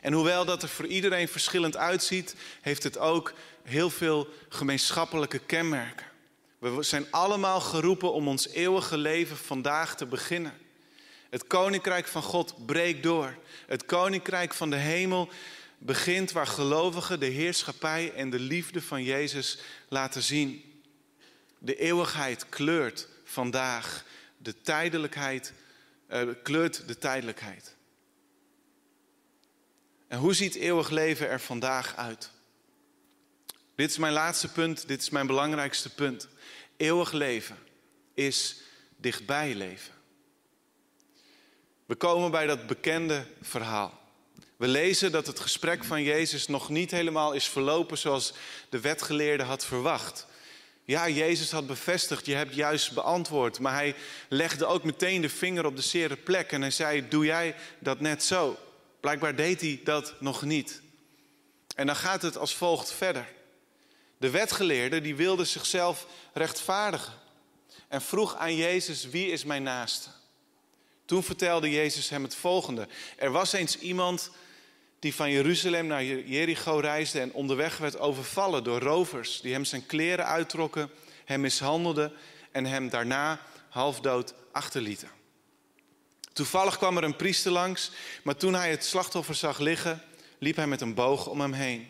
En 0.03 0.13
hoewel 0.13 0.45
dat 0.45 0.63
er 0.63 0.69
voor 0.69 0.87
iedereen 0.87 1.29
verschillend 1.29 1.77
uitziet, 1.77 2.35
heeft 2.61 2.83
het 2.83 2.99
ook 2.99 3.33
heel 3.63 3.91
veel 3.91 4.29
gemeenschappelijke 4.49 5.39
kenmerken. 5.39 6.07
We 6.59 6.83
zijn 6.83 7.07
allemaal 7.11 7.61
geroepen 7.61 8.13
om 8.13 8.29
ons 8.29 8.49
eeuwige 8.49 8.97
leven 8.97 9.37
vandaag 9.37 9.97
te 9.97 10.07
beginnen. 10.07 10.53
Het 11.31 11.47
koninkrijk 11.47 12.07
van 12.07 12.23
God 12.23 12.67
breekt 12.67 13.03
door. 13.03 13.37
Het 13.67 13.85
koninkrijk 13.87 14.55
van 14.55 14.71
de 14.71 14.77
hemel 14.77 15.29
begint 15.79 16.33
waar 16.33 16.47
gelovigen 16.47 17.21
de 17.21 17.27
heerschappij 17.27 18.13
en 18.15 18.31
de 18.31 18.41
liefde 18.41 18.83
van 18.83 19.03
Jezus 19.03 19.59
laten 19.89 20.23
zien. 20.23 20.83
De 21.59 21.77
eeuwigheid 21.77 22.49
kleurt 22.49 23.09
vandaag, 23.25 24.05
de 24.37 24.61
tijdelijkheid 24.61 25.53
uh, 26.11 26.23
kleurt 26.43 26.89
de 26.89 26.99
tijdelijkheid. 26.99 27.77
En 30.12 30.19
hoe 30.19 30.35
ziet 30.35 30.54
eeuwig 30.54 30.90
leven 30.90 31.28
er 31.28 31.40
vandaag 31.40 31.97
uit? 31.97 32.31
Dit 33.76 33.90
is 33.90 33.99
mijn 33.99 34.12
laatste 34.12 34.49
punt, 34.49 34.88
dit 34.88 35.02
is 35.02 35.11
mijn 35.11 35.26
belangrijkste 35.26 35.95
punt. 35.95 36.28
Eeuwig 36.76 37.12
leven 37.12 37.59
is 38.14 38.57
dichtbij 38.97 39.54
leven. 39.54 39.95
We 41.87 41.95
komen 41.95 42.31
bij 42.31 42.47
dat 42.47 42.66
bekende 42.66 43.26
verhaal. 43.42 44.00
We 44.57 44.66
lezen 44.69 45.12
dat 45.12 45.26
het 45.26 45.40
gesprek 45.40 45.85
van 45.85 46.02
Jezus 46.02 46.47
nog 46.47 46.69
niet 46.69 46.90
helemaal 46.90 47.33
is 47.33 47.49
verlopen 47.49 47.99
zoals 47.99 48.33
de 48.69 48.81
wetgeleerde 48.81 49.42
had 49.42 49.64
verwacht. 49.64 50.26
Ja, 50.85 51.09
Jezus 51.09 51.50
had 51.50 51.66
bevestigd, 51.66 52.26
je 52.26 52.35
hebt 52.35 52.54
juist 52.54 52.92
beantwoord, 52.92 53.59
maar 53.59 53.75
hij 53.75 53.95
legde 54.28 54.66
ook 54.66 54.85
meteen 54.85 55.21
de 55.21 55.28
vinger 55.28 55.66
op 55.66 55.76
de 55.76 55.83
zere 55.83 56.16
plek 56.16 56.52
en 56.52 56.61
hij 56.61 56.71
zei, 56.71 57.09
doe 57.09 57.25
jij 57.25 57.54
dat 57.78 58.00
net 58.00 58.25
zo? 58.25 58.59
Blijkbaar 59.03 59.37
deed 59.37 59.61
hij 59.61 59.81
dat 59.85 60.15
nog 60.21 60.43
niet. 60.43 60.81
En 61.75 61.87
dan 61.87 61.97
gaat 61.97 62.23
het 62.23 62.39
als 62.39 62.55
volgt 62.55 62.93
verder. 62.93 63.29
De 64.19 64.31
wetgeleerde 64.31 65.01
die 65.01 65.17
wilde 65.17 65.45
zichzelf 65.45 66.07
rechtvaardigen 66.33 67.13
en 67.89 68.03
vroeg 68.03 68.37
aan 68.37 68.57
Jezus, 68.57 69.09
wie 69.09 69.31
is 69.31 69.45
mijn 69.45 69.63
naaste? 69.63 70.09
Toen 71.05 71.23
vertelde 71.23 71.71
Jezus 71.71 72.09
hem 72.09 72.23
het 72.23 72.35
volgende. 72.35 72.89
Er 73.17 73.31
was 73.31 73.53
eens 73.53 73.79
iemand 73.79 74.31
die 74.99 75.15
van 75.15 75.31
Jeruzalem 75.31 75.87
naar 75.87 76.05
Jericho 76.05 76.79
reisde 76.79 77.21
en 77.21 77.33
onderweg 77.33 77.79
werd 77.79 77.99
overvallen 77.99 78.65
door 78.65 78.81
rovers 78.81 79.41
die 79.41 79.53
hem 79.53 79.65
zijn 79.65 79.87
kleren 79.87 80.27
uittrokken, 80.27 80.91
hem 81.25 81.41
mishandelden 81.41 82.13
en 82.53 82.65
hem 82.65 82.89
daarna 82.89 83.41
halfdood 83.69 84.35
achterlieten. 84.53 85.22
Toevallig 86.33 86.77
kwam 86.79 86.97
er 86.97 87.05
een 87.05 87.17
priester 87.17 87.53
langs, 87.53 87.91
maar 88.23 88.37
toen 88.37 88.55
hij 88.55 88.71
het 88.71 88.85
slachtoffer 88.85 89.35
zag 89.35 89.59
liggen, 89.59 90.03
liep 90.39 90.57
hij 90.57 90.67
met 90.67 90.81
een 90.81 90.95
boog 90.95 91.27
om 91.27 91.41
hem 91.41 91.53
heen. 91.53 91.89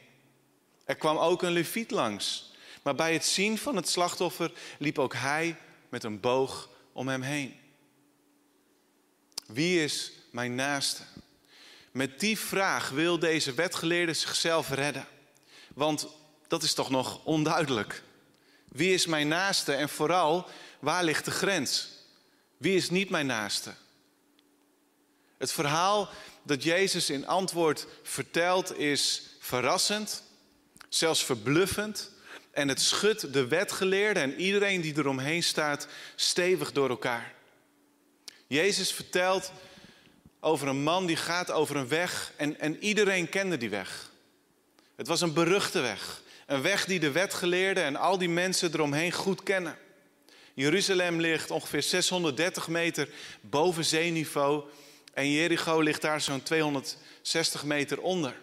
Er 0.85 0.97
kwam 0.97 1.17
ook 1.17 1.43
een 1.43 1.53
leviet 1.53 1.91
langs, 1.91 2.53
maar 2.83 2.95
bij 2.95 3.13
het 3.13 3.25
zien 3.25 3.59
van 3.59 3.77
het 3.77 3.89
slachtoffer 3.89 4.53
liep 4.79 4.99
ook 4.99 5.15
hij 5.15 5.57
met 5.89 6.05
een 6.05 6.21
boog 6.21 6.69
om 6.93 7.09
hem 7.09 7.23
heen. 7.23 7.61
Wie 9.47 9.85
is 9.85 10.13
mijn 10.31 10.55
naaste? 10.55 11.03
Met 11.91 12.21
die 12.21 12.39
vraag 12.39 12.91
wil 12.91 13.19
deze 13.19 13.55
wetgeleerde 13.55 14.15
zichzelf 14.15 14.71
redden. 14.71 15.07
Want 15.75 16.07
dat 16.49 16.63
is 16.63 16.75
toch 16.75 16.91
nog 16.91 17.25
onduidelijk. 17.25 18.03
Wie 18.69 18.95
is 18.95 19.07
mijn 19.07 19.29
naaste 19.29 19.73
en 19.73 19.89
vooral, 19.89 20.49
waar 20.81 21.05
ligt 21.05 21.25
de 21.25 21.31
grens? 21.31 21.89
Wie 22.57 22.77
is 22.77 22.91
niet 22.91 23.11
mijn 23.11 23.27
naaste? 23.27 23.75
Het 25.43 25.53
verhaal 25.53 26.09
dat 26.43 26.63
Jezus 26.63 27.11
in 27.11 27.27
antwoord 27.27 27.87
vertelt 28.03 28.79
is 28.79 29.23
verrassend, 29.39 30.23
zelfs 30.89 31.25
verbluffend. 31.25 32.11
En 32.51 32.69
het 32.69 32.81
schudt 32.81 33.33
de 33.33 33.47
wetgeleerde 33.47 34.21
en 34.21 34.41
iedereen 34.41 34.81
die 34.81 34.99
eromheen 34.99 35.43
staat 35.43 35.87
stevig 36.17 36.73
door 36.73 36.89
elkaar. 36.89 37.35
Jezus 38.47 38.93
vertelt 38.93 39.53
over 40.41 40.69
een 40.69 40.83
man 40.83 41.07
die 41.07 41.17
gaat 41.17 41.51
over 41.51 41.77
een 41.77 41.89
weg 41.89 42.33
en, 42.37 42.61
en 42.61 42.83
iedereen 42.83 43.29
kende 43.29 43.57
die 43.57 43.71
weg. 43.71 44.11
Het 44.97 45.07
was 45.07 45.21
een 45.21 45.33
beruchte 45.33 45.81
weg. 45.81 46.23
Een 46.47 46.63
weg 46.63 46.85
die 46.85 47.01
de 47.01 47.11
wetgeleerden 47.11 47.85
en 47.85 47.97
al 47.97 48.19
die 48.19 48.29
mensen 48.29 48.73
eromheen 48.73 49.13
goed 49.13 49.43
kennen. 49.43 49.79
Jeruzalem 50.55 51.21
ligt 51.21 51.51
ongeveer 51.51 51.83
630 51.83 52.69
meter 52.69 53.09
boven 53.41 53.85
zeeniveau 53.85 54.65
en 55.13 55.31
Jericho 55.31 55.81
ligt 55.81 56.03
daar 56.03 56.21
zo'n 56.21 56.43
260 56.43 57.65
meter 57.65 58.01
onder. 58.01 58.35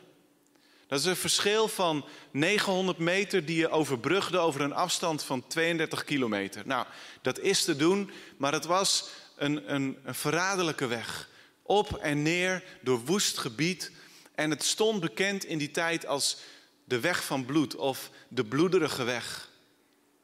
Dat 0.88 1.00
is 1.00 1.06
een 1.06 1.16
verschil 1.16 1.68
van 1.68 2.06
900 2.32 2.98
meter 2.98 3.46
die 3.46 3.58
je 3.58 3.70
overbrugde 3.70 4.38
over 4.38 4.62
een 4.62 4.74
afstand 4.74 5.24
van 5.24 5.48
32 5.48 6.04
kilometer. 6.04 6.62
Nou, 6.66 6.86
dat 7.22 7.40
is 7.40 7.64
te 7.64 7.76
doen, 7.76 8.12
maar 8.38 8.54
het 8.54 8.66
was 8.66 9.10
een, 9.36 9.74
een, 9.74 9.98
een 10.04 10.16
verraderlijke 10.16 10.88
weg. 10.88 11.30
Op 11.62 11.98
en 11.98 12.22
neer 12.22 12.64
door 12.82 13.06
woest 13.06 13.38
gebied. 13.38 13.92
En 14.36 14.50
het 14.50 14.64
stond 14.64 15.00
bekend 15.00 15.46
in 15.46 15.58
die 15.58 15.72
tijd 15.72 16.06
als 16.06 16.38
de 16.84 17.00
weg 17.00 17.24
van 17.24 17.46
bloed 17.46 17.76
of 17.76 18.10
de 18.28 18.46
bloederige 18.46 19.04
weg. 19.04 19.50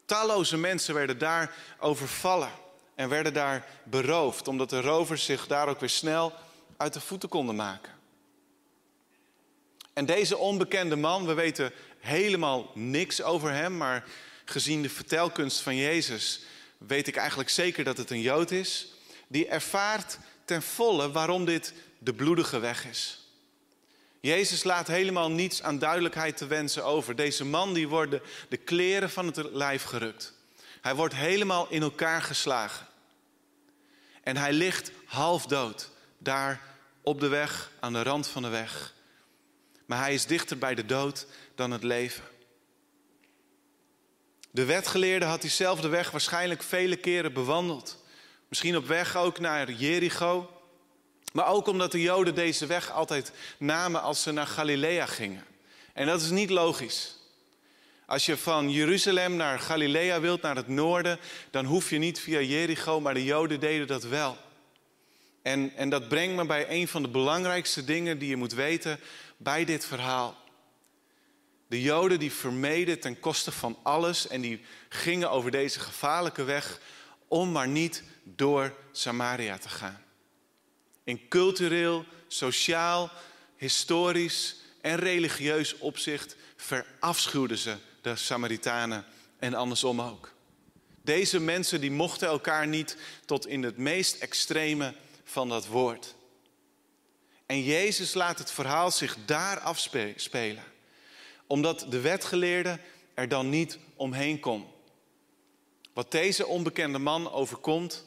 Talloze 0.06 0.58
mensen 0.58 0.94
werden 0.94 1.18
daar 1.18 1.56
overvallen 1.80 2.52
en 2.96 3.10
werden 3.10 3.34
daar 3.34 3.68
beroofd, 3.84 4.48
omdat 4.48 4.70
de 4.70 4.82
rovers 4.82 5.26
zich 5.26 5.48
daar 5.48 5.68
ook 5.68 5.80
weer 5.80 5.90
snel 5.90 6.34
uit 6.78 6.94
de 6.94 7.02
voeten 7.02 7.30
konden 7.30 7.56
maken. 7.56 7.94
En 9.94 10.06
deze 10.06 10.38
onbekende 10.38 10.96
man, 10.96 11.26
we 11.26 11.34
weten 11.34 11.72
helemaal 12.00 12.72
niks 12.74 13.22
over 13.22 13.52
hem, 13.52 13.78
maar 13.78 14.04
gezien 14.46 14.82
de 14.82 14.90
vertelkunst 14.90 15.60
van 15.60 15.76
Jezus 15.76 16.42
weet 16.78 17.08
ik 17.08 17.16
eigenlijk 17.16 17.50
zeker 17.50 17.84
dat 17.84 17.98
het 17.98 18.10
een 18.10 18.22
Jood 18.22 18.52
is 18.52 18.94
die 19.28 19.48
ervaart 19.48 20.18
ten 20.46 20.62
volle 20.62 21.12
waarom 21.12 21.46
dit 21.46 21.74
de 22.00 22.14
bloedige 22.14 22.60
weg 22.60 22.86
is. 22.86 23.20
Jezus 24.20 24.64
laat 24.64 24.88
helemaal 24.88 25.32
niets 25.32 25.64
aan 25.64 25.80
duidelijkheid 25.80 26.38
te 26.38 26.48
wensen 26.48 26.86
over. 26.86 27.16
Deze 27.16 27.46
man 27.46 27.74
die 27.74 27.88
wordt 27.88 28.16
de, 28.50 28.58
kleren 28.58 29.10
van 29.10 29.26
het 29.26 29.38
lijf 29.52 29.84
gerukt. 29.84 30.34
Hij 30.86 30.96
wordt 30.96 31.16
helemaal 31.16 31.68
in 31.70 31.82
elkaar 31.82 32.22
geslagen. 32.22 32.88
En 34.24 34.38
hij 34.38 34.54
ligt 34.54 34.92
half 35.06 35.46
dood, 35.46 35.90
daar 36.18 36.62
op 37.02 37.20
de 37.20 37.28
weg, 37.28 37.72
aan 37.80 37.94
de 37.94 38.04
rand 38.04 38.28
van 38.28 38.42
de 38.42 38.48
weg. 38.48 38.94
Maar 39.86 40.00
hij 40.00 40.14
is 40.14 40.26
dichter 40.26 40.58
bij 40.58 40.76
de 40.76 40.86
dood 40.86 41.28
dan 41.56 41.72
het 41.72 41.84
leven. 41.84 42.24
De 44.52 44.66
wetgeleerde 44.66 45.26
had 45.26 45.42
diezelfde 45.42 45.88
weg 45.88 46.12
waarschijnlijk 46.12 46.64
vele 46.64 46.96
keren 46.96 47.34
bewandeld. 47.34 48.04
Misschien 48.48 48.78
op 48.78 48.86
weg 48.86 49.16
ook 49.16 49.40
naar 49.40 49.72
Jericho. 49.72 50.62
Maar 51.34 51.48
ook 51.48 51.68
omdat 51.68 51.92
de 51.92 52.02
Joden 52.02 52.36
deze 52.36 52.66
weg 52.66 52.92
altijd 52.92 53.32
namen 53.58 54.02
als 54.02 54.22
ze 54.22 54.32
naar 54.32 54.48
Galilea 54.48 55.06
gingen. 55.06 55.46
En 55.94 56.06
dat 56.06 56.22
is 56.22 56.30
niet 56.30 56.50
logisch. 56.50 57.16
Als 58.06 58.26
je 58.26 58.38
van 58.38 58.72
Jeruzalem 58.72 59.36
naar 59.36 59.60
Galilea 59.60 60.20
wilt, 60.20 60.42
naar 60.42 60.56
het 60.56 60.68
noorden, 60.68 61.20
dan 61.52 61.66
hoef 61.66 61.90
je 61.90 61.98
niet 61.98 62.20
via 62.20 62.42
Jericho, 62.42 63.00
maar 63.00 63.14
de 63.14 63.24
Joden 63.24 63.60
deden 63.60 63.88
dat 63.88 64.04
wel. 64.04 64.38
En, 65.42 65.72
en 65.76 65.90
dat 65.90 66.08
brengt 66.08 66.36
me 66.36 66.46
bij 66.46 66.70
een 66.70 66.88
van 66.88 67.02
de 67.02 67.10
belangrijkste 67.10 67.84
dingen 67.84 68.20
die 68.20 68.30
je 68.30 68.36
moet 68.36 68.54
weten 68.54 69.00
bij 69.38 69.66
dit 69.66 69.86
verhaal. 69.86 70.38
De 71.68 71.76
De 71.76 71.82
Joden 71.82 72.20
die 72.20 72.32
vermeden 72.32 73.00
ten 73.00 73.20
koste 73.20 73.52
van 73.52 73.78
alles 73.84 74.28
en 74.28 74.42
die 74.42 74.62
gingen 74.90 75.32
over 75.32 75.52
deze 75.52 75.80
gevaarlijke 75.80 76.44
weg 76.44 76.80
om 77.28 77.52
maar 77.52 77.68
niet 77.68 78.04
door 78.24 78.74
Samaria 78.92 79.58
te 79.58 79.70
gaan. 79.70 80.04
In 81.04 81.28
cultureel, 81.28 82.06
sociaal, 82.28 83.12
historisch 83.58 84.56
en 84.82 84.96
religieus 84.96 85.78
opzicht 85.78 86.36
verafschuwden 86.56 87.58
ze 87.58 87.76
de 88.06 88.16
Samaritanen 88.16 89.06
en 89.40 89.54
andersom 89.54 90.02
ook. 90.02 90.34
Deze 91.02 91.40
mensen 91.40 91.82
die 91.82 91.92
mochten 91.92 92.28
elkaar 92.28 92.68
niet 92.68 92.98
tot 93.26 93.48
in 93.48 93.64
het 93.64 93.78
meest 93.78 94.16
extreme 94.16 94.94
van 95.24 95.50
dat 95.50 95.68
woord. 95.68 96.16
En 97.46 97.64
Jezus 97.64 98.14
laat 98.14 98.40
het 98.40 98.52
verhaal 98.52 98.92
zich 98.92 99.18
daar 99.26 99.60
afspelen, 99.60 100.64
omdat 101.48 101.86
de 101.90 102.00
wetgeleerde 102.02 102.80
er 103.14 103.28
dan 103.28 103.50
niet 103.50 103.78
omheen 103.96 104.40
kon. 104.40 104.66
Wat 105.94 106.12
deze 106.12 106.46
onbekende 106.46 107.00
man 107.00 107.32
overkomt, 107.32 108.06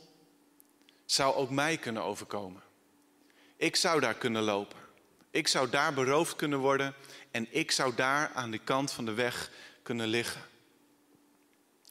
zou 1.07 1.35
ook 1.35 1.51
mij 1.51 1.77
kunnen 1.77 2.03
overkomen. 2.03 2.63
Ik 3.57 3.77
zou 3.77 4.01
daar 4.01 4.15
kunnen 4.15 4.43
lopen. 4.43 4.79
Ik 5.31 5.49
zou 5.49 5.71
daar 5.71 5.95
beroofd 5.95 6.37
kunnen 6.37 6.59
worden 6.59 6.95
en 7.31 7.47
ik 7.51 7.71
zou 7.71 7.95
daar 7.95 8.31
aan 8.35 8.51
de 8.51 8.59
kant 8.59 8.93
van 8.93 9.05
de 9.05 9.15
weg 9.15 9.51
kunnen 9.89 10.07
liggen. 10.07 10.43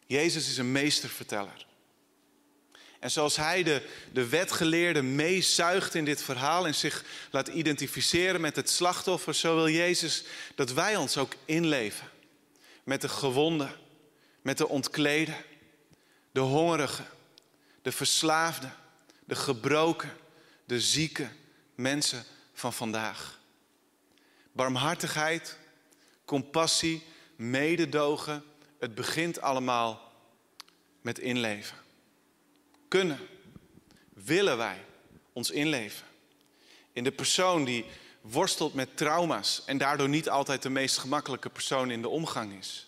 Jezus 0.06 0.50
is 0.50 0.58
een 0.58 0.72
meesterverteller. 0.72 1.66
En 3.00 3.12
zoals 3.12 3.36
hij 3.36 3.63
de, 3.63 3.89
de 4.13 4.27
wetgeleerde 4.27 5.01
meezuigt 5.01 5.96
in 5.96 6.06
dit 6.06 6.22
verhaal 6.22 6.68
en 6.68 6.75
zich 6.75 7.04
laat 7.32 7.48
identificeren 7.48 8.42
met 8.42 8.56
het 8.56 8.70
slachtoffer, 8.70 9.36
zo 9.36 9.56
wil 9.56 9.70
Jezus 9.70 10.24
dat 10.56 10.74
wij 10.74 10.96
ons 10.96 11.18
ook 11.18 11.34
inleven. 11.46 12.10
Met 12.84 13.01
de 13.01 13.10
gewonden, 13.10 13.72
met 14.42 14.58
de 14.58 14.68
ontkleden, 14.68 15.38
de 16.32 16.39
hongerigen, 16.39 17.08
de 17.82 17.92
verslaafden, 17.92 18.74
de 19.25 19.36
gebroken, 19.36 20.18
de 20.66 20.82
zieke 20.82 21.30
mensen 21.75 22.24
van 22.54 22.74
vandaag. 22.74 23.39
Barmhartigheid, 24.51 25.58
compassie, 26.25 27.04
mededogen, 27.38 28.44
het 28.79 28.96
begint 28.96 29.41
allemaal 29.41 30.12
met 31.01 31.20
inleven. 31.20 31.77
Kunnen, 32.88 33.20
willen 34.13 34.58
wij 34.58 34.86
ons 35.34 35.51
inleven 35.51 36.06
in 36.98 37.03
de 37.03 37.12
persoon 37.12 37.63
die 37.63 37.86
worstelt 38.22 38.74
met 38.74 38.98
trauma's 38.98 39.63
en 39.65 39.77
daardoor 39.77 40.10
niet 40.10 40.29
altijd 40.29 40.62
de 40.62 40.70
meest 40.70 40.98
gemakkelijke 40.98 41.50
persoon 41.50 41.91
in 41.91 42.01
de 42.01 42.10
omgang 42.10 42.58
is. 42.60 42.88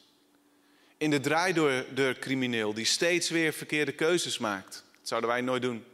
In 0.97 1.09
de 1.09 1.19
draaidoor 1.19 1.85
crimineel 2.19 2.73
die 2.73 2.85
steeds 2.85 3.29
weer 3.29 3.53
verkeerde 3.53 3.91
keuzes 3.91 4.37
maakt. 4.37 4.83
Dat 4.97 5.07
zouden 5.07 5.29
wij 5.29 5.41
nooit 5.41 5.61
doen. 5.61 5.85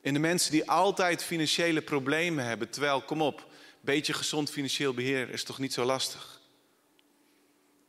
In 0.00 0.12
de 0.14 0.18
mensen 0.18 0.50
die 0.50 0.70
altijd 0.70 1.24
financiële 1.24 1.82
problemen 1.82 2.44
hebben, 2.44 2.70
terwijl, 2.70 3.02
kom 3.02 3.22
op, 3.22 3.46
beetje 3.80 4.12
gezond 4.12 4.50
financieel 4.50 4.94
beheer 4.94 5.30
is 5.30 5.44
toch 5.44 5.58
niet 5.58 5.72
zo 5.72 5.84
lastig. 5.84 6.35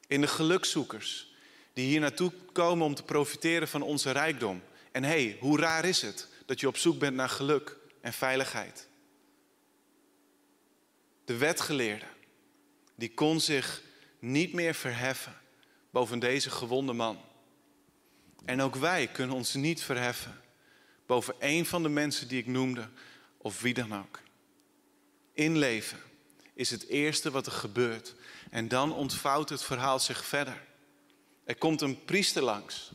In 0.07 0.21
de 0.21 0.27
gelukzoekers 0.27 1.33
die 1.73 1.85
hier 1.85 1.99
naartoe 1.99 2.31
komen 2.51 2.85
om 2.85 2.95
te 2.95 3.03
profiteren 3.03 3.67
van 3.67 3.81
onze 3.81 4.11
rijkdom. 4.11 4.61
En 4.91 5.03
hé, 5.03 5.09
hey, 5.09 5.37
hoe 5.39 5.59
raar 5.59 5.85
is 5.85 6.01
het 6.01 6.27
dat 6.45 6.59
je 6.59 6.67
op 6.67 6.77
zoek 6.77 6.99
bent 6.99 7.15
naar 7.15 7.29
geluk 7.29 7.77
en 8.01 8.13
veiligheid? 8.13 8.87
De 11.25 11.37
wetgeleerde, 11.37 12.05
die 12.95 13.13
kon 13.13 13.39
zich 13.39 13.81
niet 14.19 14.53
meer 14.53 14.73
verheffen 14.73 15.37
boven 15.89 16.19
deze 16.19 16.49
gewonde 16.49 16.93
man. 16.93 17.21
En 18.45 18.61
ook 18.61 18.75
wij 18.75 19.07
kunnen 19.07 19.35
ons 19.35 19.53
niet 19.53 19.83
verheffen 19.83 20.41
boven 21.05 21.35
een 21.39 21.65
van 21.65 21.84
de 21.84 21.89
mensen 21.89 22.27
die 22.27 22.39
ik 22.39 22.47
noemde, 22.47 22.89
of 23.38 23.62
wie 23.62 23.73
dan 23.73 23.95
ook. 23.95 24.19
Inleven 25.34 25.97
is 26.53 26.69
het 26.69 26.88
eerste 26.88 27.32
wat 27.32 27.45
er 27.45 27.51
gebeurt. 27.51 28.15
En 28.49 28.67
dan 28.67 28.93
ontvouwt 28.93 29.49
het 29.49 29.63
verhaal 29.63 29.99
zich 29.99 30.25
verder. 30.25 30.65
Er 31.43 31.55
komt 31.55 31.81
een 31.81 32.05
priester 32.05 32.43
langs. 32.43 32.91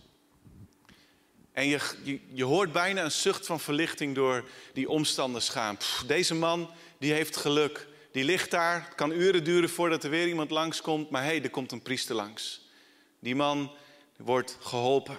En 1.53 1.67
je, 1.67 2.21
je, 2.33 2.45
hoort 2.45 2.73
bijna 2.73 3.05
een 3.05 3.11
zucht 3.11 3.47
van 3.47 3.61
verlichting 3.61 4.15
door 4.15 4.49
die 4.73 4.89
omstanders 4.89 5.49
gaan. 5.49 5.79
deze 6.07 6.35
man, 6.35 6.71
die 6.99 7.13
heeft 7.13 7.37
geluk. 7.37 7.87
Die 8.13 8.25
ligt 8.25 8.51
daar. 8.51 8.85
Het 8.85 8.95
kan 8.95 9.11
uren 9.11 9.45
duren 9.45 9.71
voordat 9.71 10.05
er 10.05 10.11
weer 10.11 10.29
iemand 10.29 10.51
langskomt. 10.51 11.11
Maar 11.11 11.23
hé, 11.23 11.29
hey, 11.29 11.43
er 11.43 11.51
komt 11.51 11.73
een 11.73 11.83
priester 11.83 12.15
langs. 12.15 12.67
Die 13.19 13.35
man 13.35 13.73
wordt 14.17 14.57
geholpen. 14.61 15.17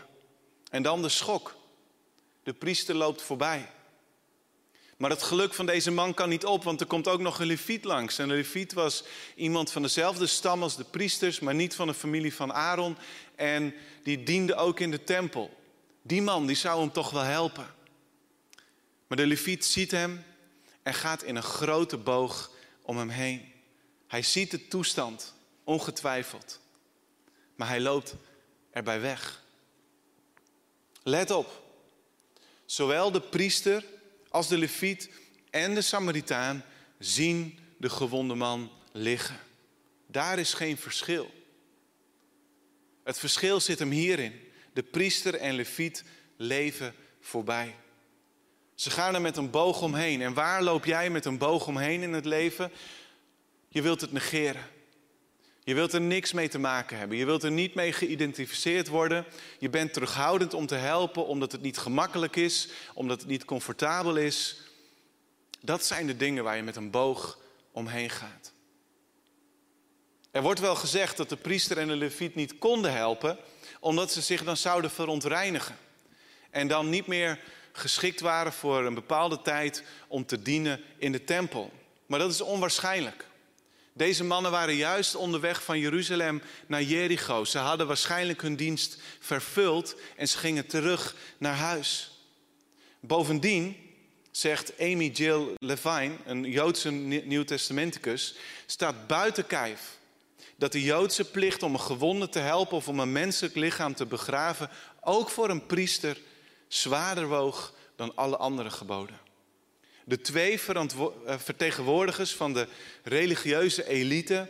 En 0.69 0.83
dan 0.83 1.01
de 1.01 1.09
schok. 1.09 1.55
De 2.43 2.53
priester 2.53 2.95
loopt 2.95 3.21
voorbij. 3.21 3.69
Maar 5.03 5.11
het 5.11 5.23
geluk 5.23 5.53
van 5.53 5.65
deze 5.65 5.91
man 5.91 6.13
kan 6.13 6.29
niet 6.29 6.45
op, 6.45 6.63
want 6.63 6.79
er 6.79 6.85
komt 6.85 7.07
ook 7.07 7.19
nog 7.19 7.39
een 7.39 7.45
leviet 7.45 7.83
langs. 7.83 8.17
En 8.17 8.29
een 8.29 8.35
leviet 8.35 8.73
was 8.73 9.03
iemand 9.35 9.71
van 9.71 9.81
dezelfde 9.81 10.27
stam 10.27 10.63
als 10.63 10.75
de 10.75 10.83
priesters, 10.83 11.39
maar 11.39 11.55
niet 11.55 11.75
van 11.75 11.87
de 11.87 11.93
familie 11.93 12.33
van 12.33 12.53
Aaron. 12.53 12.97
En 13.35 13.73
die 14.03 14.23
diende 14.23 14.55
ook 14.55 14.79
in 14.79 14.91
de 14.91 15.03
tempel. 15.03 15.57
Die 16.01 16.21
man 16.21 16.45
die 16.45 16.55
zou 16.55 16.79
hem 16.79 16.91
toch 16.91 17.09
wel 17.09 17.21
helpen. 17.21 17.65
Maar 19.07 19.17
de 19.17 19.25
leviet 19.25 19.65
ziet 19.65 19.91
hem 19.91 20.23
en 20.83 20.93
gaat 20.93 21.23
in 21.23 21.35
een 21.35 21.43
grote 21.43 21.97
boog 21.97 22.51
om 22.81 22.97
hem 22.97 23.09
heen. 23.09 23.51
Hij 24.07 24.21
ziet 24.21 24.51
de 24.51 24.67
toestand, 24.67 25.33
ongetwijfeld. 25.63 26.59
Maar 27.55 27.67
hij 27.67 27.81
loopt 27.81 28.15
erbij 28.71 29.01
weg. 29.01 29.41
Let 31.03 31.31
op. 31.31 31.61
Zowel 32.65 33.11
de 33.11 33.21
priester 33.21 33.85
als 34.33 34.47
de 34.47 34.57
leviet 34.57 35.09
en 35.49 35.75
de 35.75 35.81
Samaritaan 35.81 36.63
zien 36.99 37.59
de 37.77 37.89
gewonde 37.89 38.35
man 38.35 38.71
liggen. 38.91 39.39
Daar 40.07 40.39
is 40.39 40.53
geen 40.53 40.77
verschil. 40.77 41.31
Het 43.03 43.19
verschil 43.19 43.59
zit 43.59 43.79
hem 43.79 43.91
hierin. 43.91 44.33
De 44.73 44.83
priester 44.83 45.35
en 45.35 45.53
leviet 45.53 46.03
leven 46.37 46.95
voorbij. 47.21 47.75
Ze 48.75 48.89
gaan 48.89 49.15
er 49.15 49.21
met 49.21 49.37
een 49.37 49.49
boog 49.49 49.81
omheen. 49.81 50.21
En 50.21 50.33
waar 50.33 50.63
loop 50.63 50.85
jij 50.85 51.09
met 51.09 51.25
een 51.25 51.37
boog 51.37 51.67
omheen 51.67 52.01
in 52.01 52.13
het 52.13 52.25
leven? 52.25 52.71
Je 53.67 53.81
wilt 53.81 54.01
het 54.01 54.11
negeren. 54.11 54.65
Je 55.63 55.73
wilt 55.73 55.93
er 55.93 56.01
niks 56.01 56.31
mee 56.33 56.49
te 56.49 56.59
maken 56.59 56.97
hebben. 56.97 57.17
Je 57.17 57.25
wilt 57.25 57.43
er 57.43 57.51
niet 57.51 57.73
mee 57.73 57.93
geïdentificeerd 57.93 58.87
worden. 58.87 59.25
Je 59.59 59.69
bent 59.69 59.93
terughoudend 59.93 60.53
om 60.53 60.65
te 60.65 60.75
helpen 60.75 61.25
omdat 61.25 61.51
het 61.51 61.61
niet 61.61 61.77
gemakkelijk 61.77 62.35
is, 62.35 62.69
omdat 62.93 63.19
het 63.19 63.29
niet 63.29 63.45
comfortabel 63.45 64.15
is. 64.15 64.57
Dat 65.59 65.85
zijn 65.85 66.07
de 66.07 66.17
dingen 66.17 66.43
waar 66.43 66.55
je 66.55 66.63
met 66.63 66.75
een 66.75 66.91
boog 66.91 67.39
omheen 67.71 68.09
gaat. 68.09 68.51
Er 70.31 70.41
wordt 70.41 70.59
wel 70.59 70.75
gezegd 70.75 71.17
dat 71.17 71.29
de 71.29 71.35
priester 71.35 71.77
en 71.77 71.87
de 71.87 71.95
leviet 71.95 72.35
niet 72.35 72.57
konden 72.57 72.93
helpen, 72.93 73.37
omdat 73.79 74.11
ze 74.11 74.21
zich 74.21 74.43
dan 74.43 74.57
zouden 74.57 74.91
verontreinigen. 74.91 75.77
En 76.49 76.67
dan 76.67 76.89
niet 76.89 77.07
meer 77.07 77.39
geschikt 77.71 78.19
waren 78.19 78.53
voor 78.53 78.85
een 78.85 78.93
bepaalde 78.93 79.41
tijd 79.41 79.83
om 80.07 80.25
te 80.25 80.41
dienen 80.41 80.81
in 80.97 81.11
de 81.11 81.23
tempel. 81.23 81.71
Maar 82.05 82.19
dat 82.19 82.31
is 82.31 82.41
onwaarschijnlijk. 82.41 83.25
Deze 83.93 84.23
mannen 84.23 84.51
waren 84.51 84.75
juist 84.75 85.15
onderweg 85.15 85.63
van 85.63 85.79
Jeruzalem 85.79 86.41
naar 86.67 86.83
Jericho. 86.83 87.43
Ze 87.43 87.57
hadden 87.57 87.87
waarschijnlijk 87.87 88.41
hun 88.41 88.55
dienst 88.55 88.97
vervuld 89.19 89.95
en 90.15 90.27
ze 90.27 90.37
gingen 90.37 90.67
terug 90.67 91.15
naar 91.37 91.55
huis. 91.55 92.11
Bovendien, 92.99 93.75
zegt 94.31 94.79
Amy 94.79 95.07
Jill 95.07 95.47
Levine, 95.57 96.15
een 96.25 96.43
Joodse 96.43 96.91
Nieuwtestamenticus, 96.91 98.35
staat 98.65 99.07
buiten 99.07 99.47
kijf 99.47 99.97
dat 100.55 100.71
de 100.71 100.83
Joodse 100.83 101.31
plicht 101.31 101.63
om 101.63 101.73
een 101.73 101.79
gewonde 101.79 102.29
te 102.29 102.39
helpen 102.39 102.77
of 102.77 102.87
om 102.87 102.99
een 102.99 103.11
menselijk 103.11 103.55
lichaam 103.55 103.93
te 103.93 104.05
begraven 104.05 104.69
ook 105.01 105.29
voor 105.29 105.49
een 105.49 105.65
priester 105.65 106.17
zwaarder 106.67 107.27
woog 107.27 107.73
dan 107.95 108.15
alle 108.15 108.37
andere 108.37 108.69
geboden. 108.69 109.22
De 110.05 110.21
twee 110.21 110.59
eh, 110.59 111.39
vertegenwoordigers 111.39 112.33
van 112.33 112.53
de 112.53 112.67
religieuze 113.03 113.87
elite 113.87 114.49